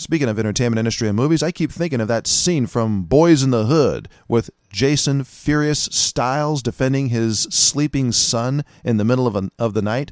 Speaking 0.03 0.29
of 0.29 0.37
entertainment 0.37 0.81
industry 0.81 1.07
and 1.07 1.17
movies, 1.17 1.45
I 1.45 1.53
keep 1.53 1.71
thinking 1.71 2.01
of 2.01 2.09
that 2.09 2.27
scene 2.27 2.67
from 2.67 3.05
Boys 3.05 3.45
in 3.45 3.53
the 3.53 3.67
Hood 3.67 4.09
with 4.27 4.51
Jason 4.69 5.23
Furious 5.23 5.85
Styles 5.93 6.61
defending 6.61 7.11
his 7.11 7.43
sleeping 7.43 8.11
son 8.11 8.65
in 8.83 8.97
the 8.97 9.05
middle 9.05 9.29
of, 9.29 9.37
a, 9.37 9.49
of 9.61 9.75
the 9.75 9.81
night. 9.81 10.11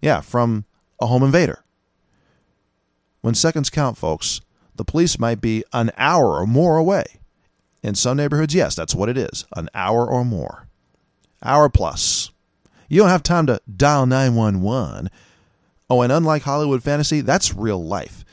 Yeah, 0.00 0.22
from 0.22 0.64
A 1.02 1.06
Home 1.06 1.22
Invader. 1.22 1.62
When 3.20 3.34
seconds 3.34 3.68
count, 3.68 3.98
folks, 3.98 4.40
the 4.76 4.86
police 4.86 5.18
might 5.18 5.42
be 5.42 5.64
an 5.74 5.90
hour 5.98 6.40
or 6.40 6.46
more 6.46 6.78
away. 6.78 7.04
In 7.82 7.94
some 7.94 8.16
neighborhoods, 8.16 8.54
yes, 8.54 8.74
that's 8.74 8.94
what 8.94 9.10
it 9.10 9.18
is 9.18 9.44
an 9.54 9.68
hour 9.74 10.10
or 10.10 10.24
more. 10.24 10.66
Hour 11.42 11.68
plus. 11.68 12.30
You 12.88 13.00
don't 13.00 13.10
have 13.10 13.22
time 13.22 13.46
to 13.48 13.60
dial 13.76 14.06
911. 14.06 15.10
Oh, 15.90 16.00
and 16.00 16.10
unlike 16.10 16.40
Hollywood 16.40 16.82
fantasy, 16.82 17.20
that's 17.20 17.54
real 17.54 17.84
life. 17.84 18.24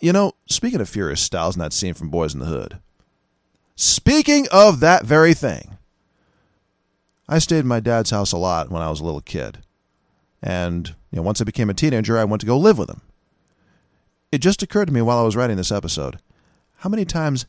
You 0.00 0.14
know, 0.14 0.32
speaking 0.46 0.80
of 0.80 0.88
Furious 0.88 1.20
Styles 1.20 1.56
in 1.56 1.60
that 1.60 1.74
scene 1.74 1.92
from 1.92 2.08
Boys 2.08 2.32
in 2.32 2.40
the 2.40 2.46
Hood, 2.46 2.78
speaking 3.76 4.46
of 4.50 4.80
that 4.80 5.04
very 5.04 5.34
thing, 5.34 5.76
I 7.28 7.38
stayed 7.38 7.60
at 7.60 7.64
my 7.66 7.80
dad's 7.80 8.10
house 8.10 8.32
a 8.32 8.38
lot 8.38 8.70
when 8.70 8.82
I 8.82 8.88
was 8.88 9.00
a 9.00 9.04
little 9.04 9.20
kid. 9.20 9.58
And 10.42 10.88
you 11.10 11.16
know, 11.16 11.22
once 11.22 11.40
I 11.40 11.44
became 11.44 11.68
a 11.68 11.74
teenager, 11.74 12.16
I 12.16 12.24
went 12.24 12.40
to 12.40 12.46
go 12.46 12.56
live 12.58 12.78
with 12.78 12.88
him. 12.88 13.02
It 14.32 14.38
just 14.38 14.62
occurred 14.62 14.86
to 14.86 14.92
me 14.92 15.02
while 15.02 15.18
I 15.18 15.22
was 15.22 15.36
writing 15.36 15.56
this 15.56 15.72
episode 15.72 16.18
how 16.76 16.88
many 16.88 17.04
times 17.04 17.44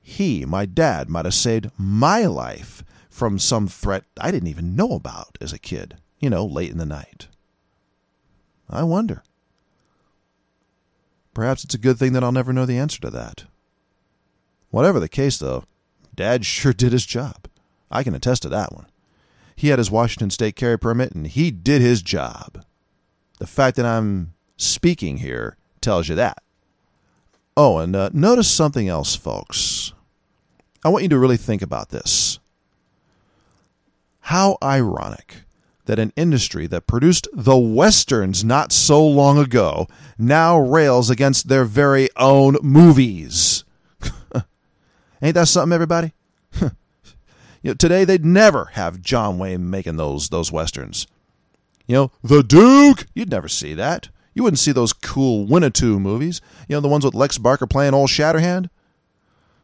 he, 0.00 0.44
my 0.44 0.66
dad, 0.66 1.08
might 1.08 1.26
have 1.26 1.34
saved 1.34 1.70
my 1.78 2.26
life 2.26 2.82
from 3.08 3.38
some 3.38 3.68
threat 3.68 4.02
I 4.20 4.32
didn't 4.32 4.48
even 4.48 4.74
know 4.74 4.92
about 4.92 5.38
as 5.40 5.52
a 5.52 5.60
kid, 5.60 5.96
you 6.18 6.28
know, 6.28 6.44
late 6.44 6.72
in 6.72 6.78
the 6.78 6.86
night. 6.86 7.28
I 8.68 8.82
wonder. 8.82 9.22
Perhaps 11.38 11.62
it's 11.62 11.74
a 11.76 11.78
good 11.78 12.00
thing 12.00 12.14
that 12.14 12.24
I'll 12.24 12.32
never 12.32 12.52
know 12.52 12.66
the 12.66 12.78
answer 12.78 13.00
to 13.00 13.10
that. 13.10 13.44
Whatever 14.70 14.98
the 14.98 15.08
case, 15.08 15.38
though, 15.38 15.62
Dad 16.12 16.44
sure 16.44 16.72
did 16.72 16.90
his 16.90 17.06
job. 17.06 17.46
I 17.92 18.02
can 18.02 18.12
attest 18.12 18.42
to 18.42 18.48
that 18.48 18.72
one. 18.72 18.86
He 19.54 19.68
had 19.68 19.78
his 19.78 19.88
Washington 19.88 20.30
State 20.30 20.56
carry 20.56 20.76
permit 20.76 21.12
and 21.12 21.28
he 21.28 21.52
did 21.52 21.80
his 21.80 22.02
job. 22.02 22.64
The 23.38 23.46
fact 23.46 23.76
that 23.76 23.86
I'm 23.86 24.34
speaking 24.56 25.18
here 25.18 25.56
tells 25.80 26.08
you 26.08 26.16
that. 26.16 26.42
Oh, 27.56 27.78
and 27.78 27.94
uh, 27.94 28.10
notice 28.12 28.50
something 28.50 28.88
else, 28.88 29.14
folks. 29.14 29.92
I 30.84 30.88
want 30.88 31.04
you 31.04 31.08
to 31.10 31.20
really 31.20 31.36
think 31.36 31.62
about 31.62 31.90
this. 31.90 32.40
How 34.22 34.58
ironic 34.60 35.44
that 35.88 35.98
an 35.98 36.12
industry 36.16 36.66
that 36.66 36.86
produced 36.86 37.26
the 37.32 37.56
westerns 37.56 38.44
not 38.44 38.72
so 38.72 39.04
long 39.04 39.38
ago 39.38 39.88
now 40.18 40.60
rails 40.60 41.08
against 41.08 41.48
their 41.48 41.64
very 41.64 42.10
own 42.14 42.58
movies. 42.62 43.64
Ain't 45.22 45.34
that 45.34 45.48
something, 45.48 45.72
everybody? 45.72 46.12
you 46.60 46.70
know, 47.64 47.74
today 47.74 48.04
they'd 48.04 48.24
never 48.24 48.66
have 48.74 49.00
John 49.00 49.38
Wayne 49.38 49.70
making 49.70 49.96
those 49.96 50.28
those 50.28 50.52
westerns. 50.52 51.06
You 51.86 51.94
know, 51.94 52.12
The 52.22 52.42
Duke, 52.42 53.06
you'd 53.14 53.30
never 53.30 53.48
see 53.48 53.72
that. 53.72 54.10
You 54.34 54.42
wouldn't 54.42 54.58
see 54.58 54.72
those 54.72 54.92
cool 54.92 55.46
Winnetou 55.46 55.98
movies. 55.98 56.42
You 56.68 56.76
know, 56.76 56.80
the 56.80 56.88
ones 56.88 57.06
with 57.06 57.14
Lex 57.14 57.38
Barker 57.38 57.66
playing 57.66 57.94
Old 57.94 58.10
Shatterhand? 58.10 58.68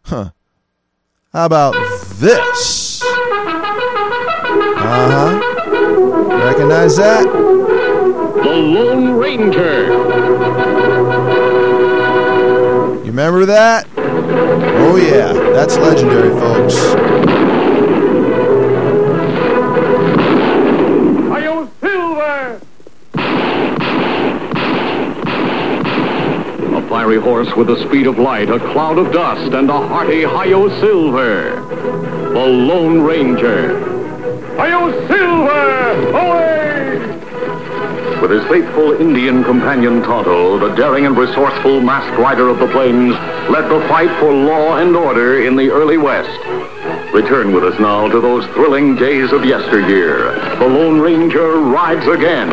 Huh. 0.05 0.31
How 1.35 1.45
about 1.45 1.75
this? 2.19 3.03
Uh 4.77 5.41
huh. 5.41 5.54
Recognize 6.43 6.97
that? 6.97 7.25
The 7.25 8.51
Lone 8.51 9.15
Ranger. 9.19 9.87
You 12.99 13.11
remember 13.11 13.47
that? 13.47 13.87
Oh, 13.97 14.97
yeah. 14.97 15.33
That's 15.53 15.77
legendary, 15.77 16.31
folks. 16.41 16.75
Silver! 21.81 22.61
A 26.75 26.89
fiery 26.89 27.21
horse 27.21 27.55
with 27.57 27.69
the 27.69 27.77
speed 27.87 28.07
of 28.07 28.19
light, 28.19 28.51
a 28.51 28.59
cloud 28.59 28.99
of 28.99 29.13
dust, 29.13 29.53
and 29.53 29.71
a 29.71 29.89
hearty 29.89 30.25
Hi-yo 30.25 30.69
Silver. 30.81 31.61
The 32.33 32.47
Lone 32.47 33.03
Ranger. 33.03 33.94
Hi-yo 34.65 34.89
Silver! 35.09 36.09
Away! 36.17 36.97
With 38.23 38.31
his 38.31 38.43
faithful 38.49 38.99
Indian 38.99 39.45
companion 39.45 40.01
Tonto, 40.01 40.59
the 40.59 40.75
daring 40.75 41.05
and 41.05 41.15
resourceful 41.15 41.83
masked 41.83 42.19
rider 42.19 42.49
of 42.49 42.59
the 42.59 42.69
plains 42.69 43.13
led 43.51 43.69
the 43.69 43.87
fight 43.89 44.09
for 44.19 44.33
law 44.33 44.79
and 44.79 44.97
order 44.97 45.43
in 45.47 45.55
the 45.55 45.69
early 45.69 45.99
West. 45.99 46.41
Return 47.13 47.53
with 47.53 47.63
us 47.63 47.79
now 47.79 48.09
to 48.09 48.23
those 48.23 48.47
thrilling 48.55 48.97
days 48.97 49.33
of 49.33 49.45
yesteryear. 49.45 50.33
The 50.59 50.67
Lone 50.67 50.99
Ranger 50.99 51.59
rides 51.59 52.07
again. 52.07 52.49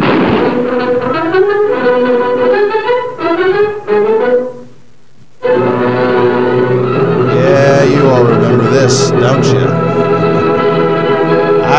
Yeah, 7.38 7.84
you 7.86 8.10
all 8.10 8.26
remember 8.26 8.70
this, 8.70 9.12
don't 9.12 9.46
you? 9.46 10.01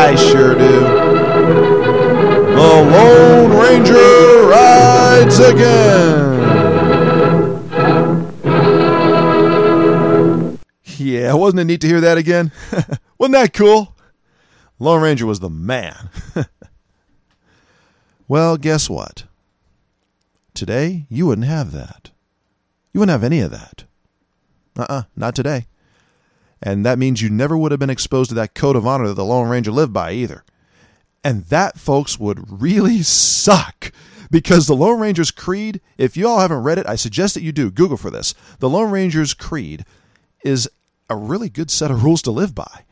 I 0.05 0.15
sure 0.15 0.53
do. 0.53 0.81
The 2.51 2.73
Lone 2.91 3.51
Ranger 3.57 4.47
rides 4.49 5.39
again. 5.39 6.33
Yeah, 10.97 11.33
wasn't 11.35 11.61
it 11.61 11.63
neat 11.63 11.79
to 11.81 11.87
hear 11.87 12.01
that 12.01 12.17
again? 12.17 12.51
wasn't 13.17 13.35
that 13.35 13.53
cool? 13.53 13.95
Lone 14.77 15.01
Ranger 15.01 15.25
was 15.25 15.39
the 15.39 15.49
man. 15.49 16.09
well, 18.27 18.57
guess 18.57 18.89
what? 18.89 19.23
Today, 20.53 21.05
you 21.07 21.27
wouldn't 21.27 21.47
have 21.47 21.71
that. 21.71 22.11
You 22.91 22.99
wouldn't 22.99 23.13
have 23.13 23.23
any 23.23 23.39
of 23.39 23.51
that. 23.51 23.85
Uh 24.77 24.85
uh 24.89 25.03
not 25.15 25.33
today. 25.33 25.67
And 26.65 26.85
that 26.85 26.97
means 26.97 27.21
you 27.21 27.29
never 27.29 27.57
would 27.57 27.71
have 27.71 27.79
been 27.79 27.89
exposed 27.89 28.29
to 28.29 28.35
that 28.35 28.55
code 28.55 28.77
of 28.77 28.87
honor 28.87 29.09
that 29.09 29.15
the 29.15 29.25
Lone 29.25 29.49
Ranger 29.49 29.71
lived 29.71 29.91
by 29.91 30.13
either. 30.13 30.45
And 31.21 31.43
that, 31.45 31.77
folks, 31.77 32.17
would 32.17 32.61
really 32.61 33.01
suck. 33.03 33.91
Because 34.31 34.65
the 34.65 34.75
Lone 34.75 34.99
Ranger's 34.99 35.29
Creed, 35.29 35.79
if 35.97 36.17
you 36.17 36.27
all 36.27 36.39
haven't 36.39 36.63
read 36.63 36.79
it, 36.79 36.87
I 36.87 36.95
suggest 36.95 37.35
that 37.35 37.43
you 37.43 37.51
do. 37.51 37.69
Google 37.69 37.97
for 37.97 38.09
this. 38.09 38.33
The 38.59 38.69
Lone 38.69 38.89
Ranger's 38.89 39.33
Creed 39.33 39.85
is 40.43 40.67
a 41.09 41.15
really 41.15 41.49
good 41.49 41.69
set 41.69 41.91
of 41.91 42.03
rules 42.05 42.21
to 42.23 42.31
live 42.31 42.55
by. 42.55 42.85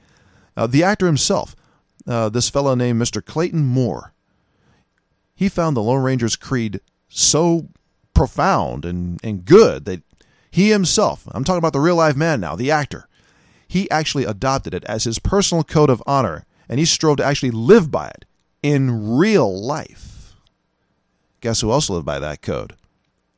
Uh, 0.55 0.67
the 0.67 0.83
actor 0.83 1.05
himself, 1.05 1.55
uh, 2.05 2.27
this 2.29 2.49
fellow 2.49 2.75
named 2.75 3.01
Mr. 3.01 3.25
Clayton 3.25 3.65
Moore, 3.65 4.13
he 5.33 5.49
found 5.49 5.75
the 5.75 5.81
Lone 5.81 6.03
Ranger's 6.03 6.35
Creed 6.35 6.81
so 7.07 7.69
profound 8.13 8.85
and, 8.85 9.19
and 9.23 9.45
good 9.45 9.85
that 9.85 10.03
he 10.51 10.69
himself, 10.69 11.27
I'm 11.31 11.45
talking 11.45 11.59
about 11.59 11.73
the 11.73 11.79
real 11.79 11.95
live 11.95 12.17
man 12.17 12.41
now, 12.41 12.55
the 12.55 12.69
actor, 12.69 13.07
he 13.71 13.89
actually 13.89 14.25
adopted 14.25 14.73
it 14.73 14.83
as 14.83 15.05
his 15.05 15.17
personal 15.17 15.63
code 15.63 15.89
of 15.89 16.03
honor 16.05 16.45
and 16.67 16.77
he 16.77 16.85
strove 16.85 17.15
to 17.15 17.23
actually 17.23 17.51
live 17.51 17.89
by 17.89 18.09
it 18.09 18.25
in 18.61 19.15
real 19.15 19.65
life. 19.65 20.35
Guess 21.39 21.61
who 21.61 21.71
else 21.71 21.89
lived 21.89 22.05
by 22.05 22.19
that 22.19 22.41
code? 22.41 22.75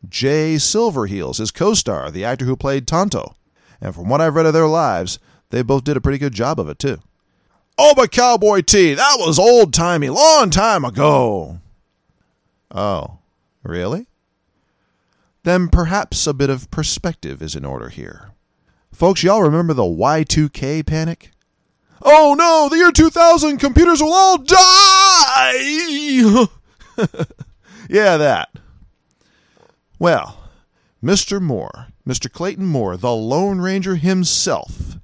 Jay 0.10 0.56
Silverheels, 0.56 1.38
his 1.38 1.52
co 1.52 1.76
star, 1.76 2.10
the 2.10 2.26
actor 2.26 2.46
who 2.46 2.56
played 2.56 2.88
Tonto. 2.88 3.36
And 3.80 3.94
from 3.94 4.10
what 4.10 4.22
I've 4.22 4.34
read 4.34 4.48
of 4.48 4.54
their 4.54 4.66
lives, 4.66 5.20
they 5.52 5.62
both 5.62 5.84
did 5.84 5.98
a 5.98 6.02
pretty 6.02 6.18
good 6.18 6.34
job 6.34 6.60
of 6.60 6.68
it, 6.68 6.80
too. 6.80 6.98
Oh, 7.78 7.94
but 7.96 8.10
Cowboy 8.10 8.62
T, 8.62 8.96
that 8.96 9.18
was 9.20 9.38
old 9.38 9.72
timey, 9.72 10.10
long 10.10 10.50
time 10.50 10.84
ago. 10.84 11.60
Oh, 12.72 13.20
really? 13.62 14.08
Then 15.44 15.68
perhaps 15.68 16.26
a 16.26 16.34
bit 16.34 16.50
of 16.50 16.72
perspective 16.72 17.40
is 17.44 17.56
in 17.56 17.66
order 17.66 17.90
here. 17.90 18.33
Folks, 18.94 19.24
y'all 19.24 19.42
remember 19.42 19.74
the 19.74 19.82
Y2K 19.82 20.86
panic? 20.86 21.32
Oh 22.04 22.36
no, 22.38 22.70
the 22.70 22.78
year 22.78 22.92
2000, 22.92 23.58
computers 23.58 24.02
will 24.02 24.14
all 24.14 24.38
die! 24.38 25.64
yeah, 27.90 28.18
that. 28.18 28.50
Well, 29.98 30.38
Mr. 31.04 31.42
Moore, 31.42 31.88
Mr. 32.08 32.32
Clayton 32.32 32.68
Moore, 32.68 32.96
the 32.96 33.16
Lone 33.16 33.60
Ranger 33.60 33.96
himself, 33.96 34.98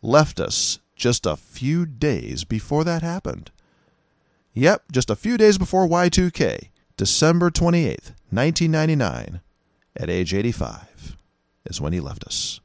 left 0.00 0.40
us 0.40 0.78
just 0.96 1.26
a 1.26 1.36
few 1.36 1.84
days 1.84 2.44
before 2.44 2.84
that 2.84 3.02
happened. 3.02 3.50
Yep, 4.54 4.92
just 4.92 5.10
a 5.10 5.16
few 5.16 5.36
days 5.36 5.58
before 5.58 5.86
Y2K, 5.86 6.70
December 6.96 7.50
28th, 7.50 8.14
1999, 8.30 9.40
at 9.96 10.08
age 10.08 10.32
85, 10.32 11.16
is 11.66 11.80
when 11.82 11.92
he 11.92 12.00
left 12.00 12.24
us. 12.24 12.59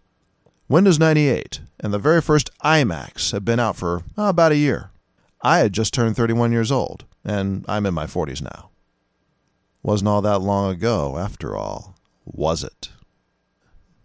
Windows 0.67 0.97
98 0.97 1.61
and 1.79 1.93
the 1.93 1.99
very 1.99 2.21
first 2.21 2.49
iMacs 2.63 3.31
had 3.31 3.45
been 3.45 3.59
out 3.59 3.75
for 3.75 4.01
oh, 4.17 4.29
about 4.29 4.51
a 4.51 4.57
year. 4.57 4.89
I 5.43 5.59
had 5.59 5.73
just 5.73 5.93
turned 5.93 6.15
31 6.15 6.51
years 6.51 6.71
old, 6.71 7.05
and 7.23 7.63
I'm 7.67 7.85
in 7.85 7.93
my 7.93 8.07
40s 8.07 8.41
now. 8.41 8.69
Wasn't 9.83 10.07
all 10.07 10.23
that 10.23 10.39
long 10.39 10.71
ago, 10.71 11.19
after 11.19 11.55
all, 11.55 11.95
was 12.25 12.63
it? 12.63 12.89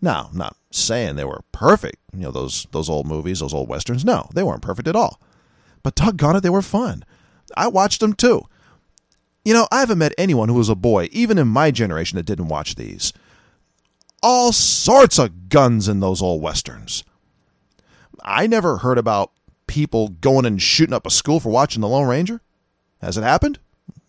Now, 0.02 0.28
I'm 0.30 0.36
not 0.36 0.54
saying 0.70 1.16
they 1.16 1.24
were 1.24 1.40
perfect, 1.50 1.96
you 2.12 2.20
know, 2.20 2.30
those, 2.30 2.66
those 2.72 2.90
old 2.90 3.06
movies, 3.06 3.40
those 3.40 3.54
old 3.54 3.70
westerns. 3.70 4.04
No, 4.04 4.28
they 4.34 4.42
weren't 4.42 4.60
perfect 4.60 4.86
at 4.86 4.96
all. 4.96 5.18
But 5.82 5.94
doggone 5.94 6.36
it, 6.36 6.42
they 6.42 6.50
were 6.50 6.60
fun. 6.60 7.06
I 7.56 7.68
watched 7.68 8.00
them 8.00 8.12
too. 8.12 8.42
You 9.46 9.54
know, 9.54 9.66
I 9.72 9.80
haven't 9.80 9.98
met 9.98 10.12
anyone 10.18 10.50
who 10.50 10.56
was 10.56 10.68
a 10.68 10.74
boy, 10.74 11.08
even 11.10 11.38
in 11.38 11.48
my 11.48 11.70
generation, 11.70 12.16
that 12.16 12.26
didn't 12.26 12.48
watch 12.48 12.74
these. 12.74 13.14
All 14.22 14.52
sorts 14.52 15.18
of 15.18 15.48
guns 15.48 15.88
in 15.88 16.00
those 16.00 16.20
old 16.20 16.42
westerns. 16.42 17.04
I 18.22 18.46
never 18.46 18.78
heard 18.78 18.98
about 18.98 19.32
people 19.66 20.08
going 20.08 20.44
and 20.44 20.60
shooting 20.60 20.94
up 20.94 21.06
a 21.06 21.10
school 21.10 21.40
for 21.40 21.48
watching 21.48 21.80
The 21.80 21.88
Lone 21.88 22.08
Ranger. 22.08 22.40
Has 23.00 23.16
it 23.16 23.22
happened? 23.22 23.58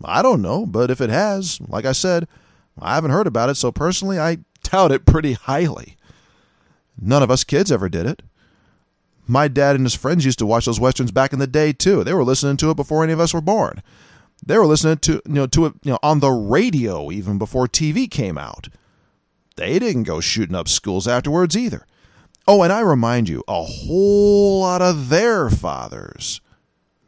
I 0.03 0.21
don't 0.21 0.41
know, 0.41 0.65
but 0.65 0.91
if 0.91 0.99
it 0.99 1.09
has, 1.09 1.61
like 1.61 1.85
I 1.85 1.91
said, 1.91 2.27
I 2.79 2.95
haven't 2.95 3.11
heard 3.11 3.27
about 3.27 3.49
it, 3.49 3.55
so 3.55 3.71
personally, 3.71 4.19
I 4.19 4.39
doubt 4.63 4.91
it 4.91 5.05
pretty 5.05 5.33
highly. 5.33 5.95
None 6.99 7.23
of 7.23 7.31
us 7.31 7.43
kids 7.43 7.71
ever 7.71 7.89
did 7.89 8.05
it. 8.05 8.21
My 9.27 9.47
dad 9.47 9.75
and 9.75 9.85
his 9.85 9.95
friends 9.95 10.25
used 10.25 10.39
to 10.39 10.45
watch 10.45 10.65
those 10.65 10.79
westerns 10.79 11.11
back 11.11 11.31
in 11.31 11.39
the 11.39 11.47
day 11.47 11.71
too. 11.71 12.03
They 12.03 12.13
were 12.13 12.23
listening 12.23 12.57
to 12.57 12.71
it 12.71 12.75
before 12.75 13.03
any 13.03 13.13
of 13.13 13.19
us 13.19 13.33
were 13.33 13.41
born. 13.41 13.81
They 14.45 14.57
were 14.57 14.65
listening 14.65 14.97
to 14.97 15.13
you 15.25 15.33
know 15.33 15.47
to 15.47 15.67
it 15.67 15.73
you 15.83 15.91
know 15.91 15.99
on 16.01 16.19
the 16.19 16.31
radio 16.31 17.11
even 17.11 17.37
before 17.37 17.67
TV 17.67 18.09
came 18.09 18.37
out. 18.37 18.67
They 19.55 19.79
didn't 19.79 20.03
go 20.03 20.19
shooting 20.19 20.55
up 20.55 20.67
schools 20.67 21.07
afterwards 21.07 21.57
either. 21.57 21.85
Oh, 22.47 22.63
and 22.63 22.73
I 22.73 22.79
remind 22.79 23.29
you, 23.29 23.43
a 23.47 23.63
whole 23.63 24.61
lot 24.61 24.81
of 24.81 25.09
their 25.09 25.49
fathers, 25.49 26.41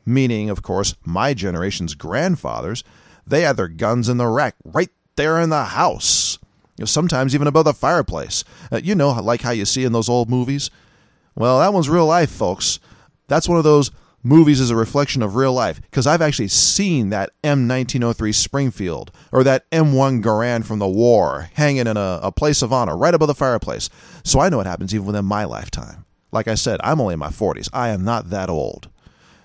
meaning, 0.06 0.50
of 0.50 0.62
course, 0.62 0.96
my 1.04 1.34
generation's 1.34 1.96
grandfathers, 1.96 2.84
they 3.26 3.42
had 3.42 3.58
their 3.58 3.68
guns 3.68 4.10
in 4.10 4.18
the 4.18 4.28
rack 4.28 4.56
right 4.64 4.90
there 5.16 5.40
in 5.40 5.50
the 5.50 5.64
house. 5.66 6.38
You 6.78 6.84
know, 6.84 6.86
sometimes 6.86 7.34
even 7.34 7.48
above 7.48 7.66
the 7.66 7.74
fireplace. 7.74 8.44
Uh, 8.72 8.78
you 8.78 8.96
know, 8.96 9.12
like 9.12 9.42
how 9.42 9.52
you 9.52 9.66
see 9.66 9.84
in 9.84 9.92
those 9.92 10.10
old 10.10 10.30
movies. 10.30 10.70
Well, 11.36 11.60
that 11.60 11.74
one's 11.74 11.90
real 11.90 12.06
life, 12.06 12.32
folks. 12.32 12.80
That's 13.28 13.48
one 13.48 13.58
of 13.58 13.64
those 13.64 13.92
movies 14.24 14.62
as 14.62 14.70
a 14.70 14.76
reflection 14.76 15.22
of 15.22 15.36
real 15.36 15.54
life 15.54 15.82
because 15.82 16.08
I've 16.08 16.22
actually 16.22 16.48
seen 16.48 17.10
that 17.10 17.32
M1903 17.44 18.34
Springfield 18.34 19.12
or 19.32 19.44
that 19.44 19.70
M1 19.72 20.24
Garand 20.24 20.66
from 20.66 20.80
the 20.80 20.88
war 20.88 21.50
hanging 21.54 21.88
in 21.88 21.98
a, 21.98 22.20
a 22.24 22.32
place 22.32 22.62
of 22.62 22.72
honor 22.72 22.98
right 22.98 23.14
above 23.14 23.28
the 23.28 23.36
fireplace. 23.36 23.90
So 24.24 24.40
I 24.40 24.50
know 24.50 24.58
what 24.58 24.66
happens 24.66 24.96
even 24.96 25.08
within 25.08 25.26
my 25.26 25.44
lifetime. 25.44 26.06
Like 26.32 26.48
I 26.48 26.56
said, 26.56 26.80
I'm 26.84 27.02
only 27.02 27.14
in 27.14 27.20
my 27.20 27.30
40s. 27.30 27.70
I 27.74 27.90
am 27.90 28.04
not 28.04 28.30
that 28.30 28.50
old. 28.50 28.90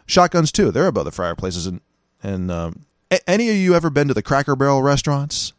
Shotguns 0.07 0.53
too. 0.53 0.71
They're 0.71 0.87
above 0.87 1.05
the 1.05 1.13
fireplaces. 1.13 1.67
And 1.67 1.81
and 2.23 2.51
um, 2.51 2.85
any 3.27 3.49
of 3.51 3.57
you 3.57 3.75
ever 3.75 3.91
been 3.91 4.09
to 4.09 4.15
the 4.15 4.23
Cracker 4.23 4.57
Barrel 4.57 4.83
restaurants? 4.83 5.53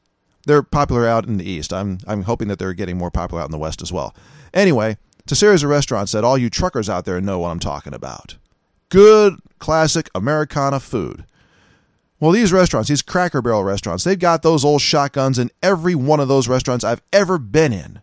They're 0.46 0.64
popular 0.64 1.08
out 1.08 1.28
in 1.28 1.38
the 1.38 1.50
east. 1.50 1.72
I'm 1.72 2.00
I'm 2.08 2.24
hoping 2.24 2.48
that 2.48 2.58
they're 2.58 2.74
getting 2.74 2.98
more 2.98 3.12
popular 3.12 3.42
out 3.42 3.48
in 3.48 3.52
the 3.52 3.58
west 3.58 3.82
as 3.82 3.94
well. 3.94 4.16
Anyway, 4.54 4.98
it's 5.20 5.34
a 5.34 5.36
series 5.36 5.62
of 5.62 5.70
restaurants 5.70 6.14
that 6.14 6.24
all 6.24 6.38
you 6.38 6.50
truckers 6.50 6.90
out 6.90 7.06
there 7.06 7.22
know 7.22 7.40
what 7.40 7.50
I'm 7.50 7.60
talking 7.60 7.94
about 7.94 8.38
good 8.90 9.36
classic 9.60 10.10
Americana 10.14 10.80
food. 10.80 11.26
Well, 12.20 12.32
these 12.32 12.52
restaurants, 12.52 12.90
these 12.90 13.02
Cracker 13.02 13.42
Barrel 13.42 13.64
restaurants, 13.64 14.04
they've 14.04 14.20
got 14.20 14.42
those 14.42 14.66
old 14.66 14.82
shotguns 14.82 15.40
in 15.40 15.52
every 15.64 15.96
one 15.96 16.20
of 16.20 16.28
those 16.28 16.50
restaurants 16.50 16.84
I've 16.84 17.02
ever 17.14 17.38
been 17.38 17.72
in. 17.72 18.02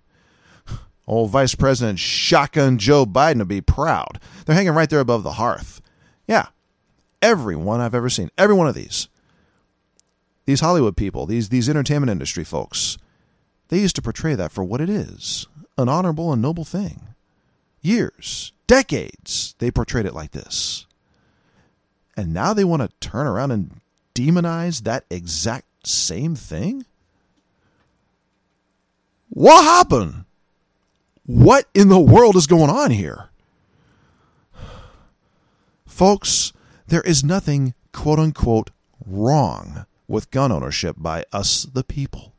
Old 1.06 1.30
Vice 1.30 1.54
President 1.54 1.98
Shotgun 1.98 2.78
Joe 2.78 3.04
Biden 3.04 3.38
would 3.38 3.48
be 3.48 3.60
proud. 3.60 4.18
They're 4.44 4.54
hanging 4.54 4.72
right 4.72 4.88
there 4.88 5.00
above 5.00 5.22
the 5.22 5.32
hearth. 5.32 5.82
Yeah, 6.26 6.46
every 7.20 7.56
one 7.56 7.80
I've 7.80 7.94
ever 7.94 8.08
seen, 8.08 8.30
every 8.38 8.54
one 8.54 8.68
of 8.68 8.74
these. 8.74 9.08
These 10.46 10.60
Hollywood 10.60 10.96
people, 10.96 11.26
these 11.26 11.48
these 11.50 11.68
entertainment 11.68 12.10
industry 12.10 12.44
folks, 12.44 12.96
they 13.68 13.80
used 13.80 13.96
to 13.96 14.02
portray 14.02 14.34
that 14.34 14.52
for 14.52 14.64
what 14.64 14.80
it 14.80 14.88
is, 14.88 15.46
an 15.76 15.88
honorable 15.88 16.32
and 16.32 16.40
noble 16.40 16.64
thing. 16.64 17.08
Years, 17.82 18.52
decades, 18.66 19.54
they 19.58 19.70
portrayed 19.70 20.06
it 20.06 20.14
like 20.14 20.32
this. 20.32 20.86
And 22.16 22.32
now 22.32 22.54
they 22.54 22.64
want 22.64 22.82
to 22.82 23.08
turn 23.08 23.26
around 23.26 23.50
and 23.50 23.80
demonize 24.14 24.82
that 24.82 25.04
exact 25.10 25.86
same 25.86 26.34
thing? 26.34 26.86
What 29.28 29.62
happened? 29.62 30.24
What 31.24 31.66
in 31.74 31.88
the 31.88 32.00
world 32.00 32.36
is 32.36 32.46
going 32.46 32.70
on 32.70 32.90
here? 32.90 33.28
Folks, 35.86 36.52
there 36.86 37.02
is 37.02 37.22
nothing 37.24 37.74
quote 37.92 38.18
unquote 38.18 38.70
wrong 39.06 39.86
with 40.08 40.30
gun 40.30 40.52
ownership 40.52 40.96
by 40.98 41.24
us, 41.32 41.64
the 41.64 41.84
people. 41.84 42.32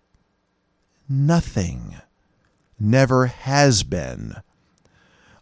Nothing. 1.09 1.95
Never 2.79 3.27
has 3.27 3.83
been. 3.83 4.35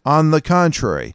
On 0.05 0.31
the 0.31 0.41
contrary, 0.41 1.13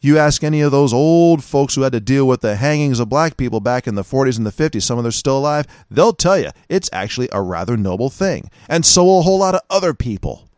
you 0.00 0.18
ask 0.18 0.44
any 0.44 0.60
of 0.60 0.72
those 0.72 0.92
old 0.92 1.42
folks 1.42 1.74
who 1.74 1.82
had 1.82 1.92
to 1.92 2.00
deal 2.00 2.26
with 2.26 2.42
the 2.42 2.56
hangings 2.56 3.00
of 3.00 3.08
black 3.08 3.36
people 3.36 3.60
back 3.60 3.86
in 3.86 3.94
the 3.94 4.02
40s 4.02 4.36
and 4.36 4.46
the 4.46 4.50
50s, 4.50 4.82
some 4.82 4.98
of 4.98 5.04
them 5.04 5.08
are 5.08 5.12
still 5.12 5.38
alive, 5.38 5.66
they'll 5.90 6.12
tell 6.12 6.38
you 6.38 6.50
it's 6.68 6.90
actually 6.92 7.28
a 7.32 7.40
rather 7.40 7.76
noble 7.76 8.10
thing. 8.10 8.50
And 8.68 8.84
so 8.84 9.04
will 9.04 9.20
a 9.20 9.22
whole 9.22 9.38
lot 9.38 9.54
of 9.54 9.62
other 9.70 9.94
people. 9.94 10.48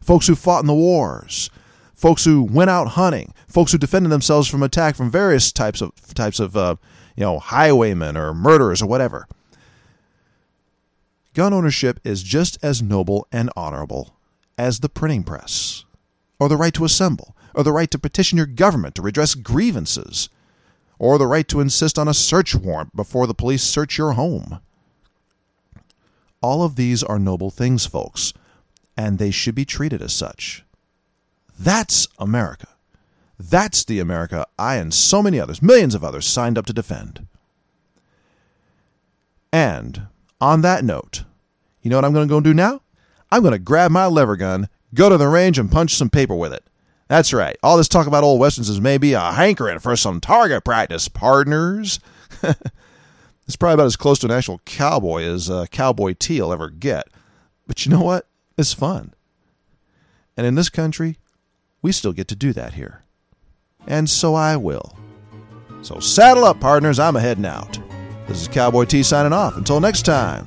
Folks 0.00 0.26
who 0.26 0.34
fought 0.34 0.60
in 0.60 0.66
the 0.66 0.74
wars, 0.74 1.50
folks 1.94 2.24
who 2.24 2.44
went 2.44 2.70
out 2.70 2.88
hunting, 2.88 3.34
folks 3.48 3.72
who 3.72 3.78
defended 3.78 4.12
themselves 4.12 4.48
from 4.48 4.62
attack 4.62 4.94
from 4.96 5.10
various 5.10 5.52
types 5.52 5.80
of 5.80 5.92
types 6.14 6.38
of 6.38 6.56
uh, 6.56 6.76
you 7.16 7.22
know 7.22 7.38
highwaymen 7.38 8.16
or 8.16 8.32
murderers 8.34 8.82
or 8.82 8.86
whatever. 8.86 9.26
Gun 11.34 11.52
ownership 11.52 11.98
is 12.04 12.22
just 12.22 12.58
as 12.62 12.80
noble 12.80 13.26
and 13.32 13.50
honorable 13.56 14.14
as 14.56 14.80
the 14.80 14.88
printing 14.88 15.24
press 15.24 15.83
or 16.44 16.48
the 16.50 16.58
right 16.58 16.74
to 16.74 16.84
assemble, 16.84 17.34
or 17.54 17.62
the 17.62 17.72
right 17.72 17.90
to 17.90 17.98
petition 17.98 18.36
your 18.36 18.46
government 18.46 18.94
to 18.94 19.00
redress 19.00 19.34
grievances, 19.34 20.28
or 20.98 21.16
the 21.16 21.26
right 21.26 21.48
to 21.48 21.58
insist 21.58 21.98
on 21.98 22.06
a 22.06 22.12
search 22.12 22.54
warrant 22.54 22.94
before 22.94 23.26
the 23.26 23.32
police 23.32 23.62
search 23.62 23.96
your 23.96 24.12
home. 24.12 24.60
All 26.42 26.62
of 26.62 26.76
these 26.76 27.02
are 27.02 27.18
noble 27.18 27.50
things, 27.50 27.86
folks, 27.86 28.34
and 28.94 29.18
they 29.18 29.30
should 29.30 29.54
be 29.54 29.64
treated 29.64 30.02
as 30.02 30.12
such. 30.12 30.66
That's 31.58 32.08
America. 32.18 32.68
That's 33.38 33.82
the 33.82 33.98
America 33.98 34.46
I 34.58 34.76
and 34.76 34.92
so 34.92 35.22
many 35.22 35.40
others, 35.40 35.62
millions 35.62 35.94
of 35.94 36.04
others, 36.04 36.26
signed 36.26 36.58
up 36.58 36.66
to 36.66 36.74
defend. 36.74 37.26
And 39.50 40.08
on 40.42 40.60
that 40.60 40.84
note, 40.84 41.24
you 41.80 41.88
know 41.88 41.96
what 41.96 42.04
I'm 42.04 42.12
going 42.12 42.28
to 42.28 42.34
go 42.34 42.42
do 42.42 42.52
now? 42.52 42.82
I'm 43.32 43.40
going 43.40 43.52
to 43.52 43.58
grab 43.58 43.90
my 43.90 44.04
lever 44.04 44.36
gun 44.36 44.68
Go 44.94 45.08
to 45.08 45.16
the 45.16 45.28
range 45.28 45.58
and 45.58 45.70
punch 45.70 45.94
some 45.94 46.08
paper 46.08 46.34
with 46.34 46.52
it. 46.52 46.64
That's 47.08 47.32
right. 47.32 47.56
All 47.62 47.76
this 47.76 47.88
talk 47.88 48.06
about 48.06 48.24
old 48.24 48.40
westerns 48.40 48.68
is 48.68 48.80
maybe 48.80 49.12
a 49.12 49.32
hankering 49.32 49.78
for 49.80 49.94
some 49.96 50.20
target 50.20 50.64
practice, 50.64 51.08
partners. 51.08 52.00
it's 52.42 53.56
probably 53.58 53.74
about 53.74 53.86
as 53.86 53.96
close 53.96 54.18
to 54.20 54.26
an 54.26 54.32
actual 54.32 54.60
cowboy 54.64 55.24
as 55.24 55.50
a 55.50 55.66
Cowboy 55.70 56.14
T 56.18 56.40
will 56.40 56.52
ever 56.52 56.70
get. 56.70 57.08
But 57.66 57.84
you 57.84 57.92
know 57.92 58.00
what? 58.00 58.26
It's 58.56 58.72
fun. 58.72 59.12
And 60.36 60.46
in 60.46 60.54
this 60.54 60.70
country, 60.70 61.18
we 61.82 61.92
still 61.92 62.12
get 62.12 62.28
to 62.28 62.36
do 62.36 62.52
that 62.52 62.74
here. 62.74 63.02
And 63.86 64.08
so 64.08 64.34
I 64.34 64.56
will. 64.56 64.96
So 65.82 66.00
saddle 66.00 66.44
up, 66.44 66.60
partners. 66.60 66.98
I'm 66.98 67.14
heading 67.14 67.46
out. 67.46 67.78
This 68.26 68.40
is 68.40 68.48
Cowboy 68.48 68.86
T 68.86 69.02
signing 69.02 69.34
off. 69.34 69.56
Until 69.56 69.80
next 69.80 70.02
time. 70.02 70.46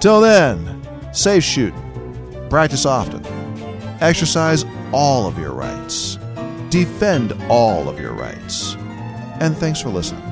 Till 0.00 0.20
then, 0.20 0.82
safe 1.14 1.44
shooting. 1.44 2.48
Practice 2.50 2.84
often. 2.84 3.45
Exercise 4.00 4.64
all 4.92 5.26
of 5.26 5.38
your 5.38 5.52
rights. 5.52 6.18
Defend 6.70 7.32
all 7.48 7.88
of 7.88 7.98
your 8.00 8.12
rights. 8.12 8.74
And 9.40 9.56
thanks 9.56 9.80
for 9.80 9.90
listening. 9.90 10.22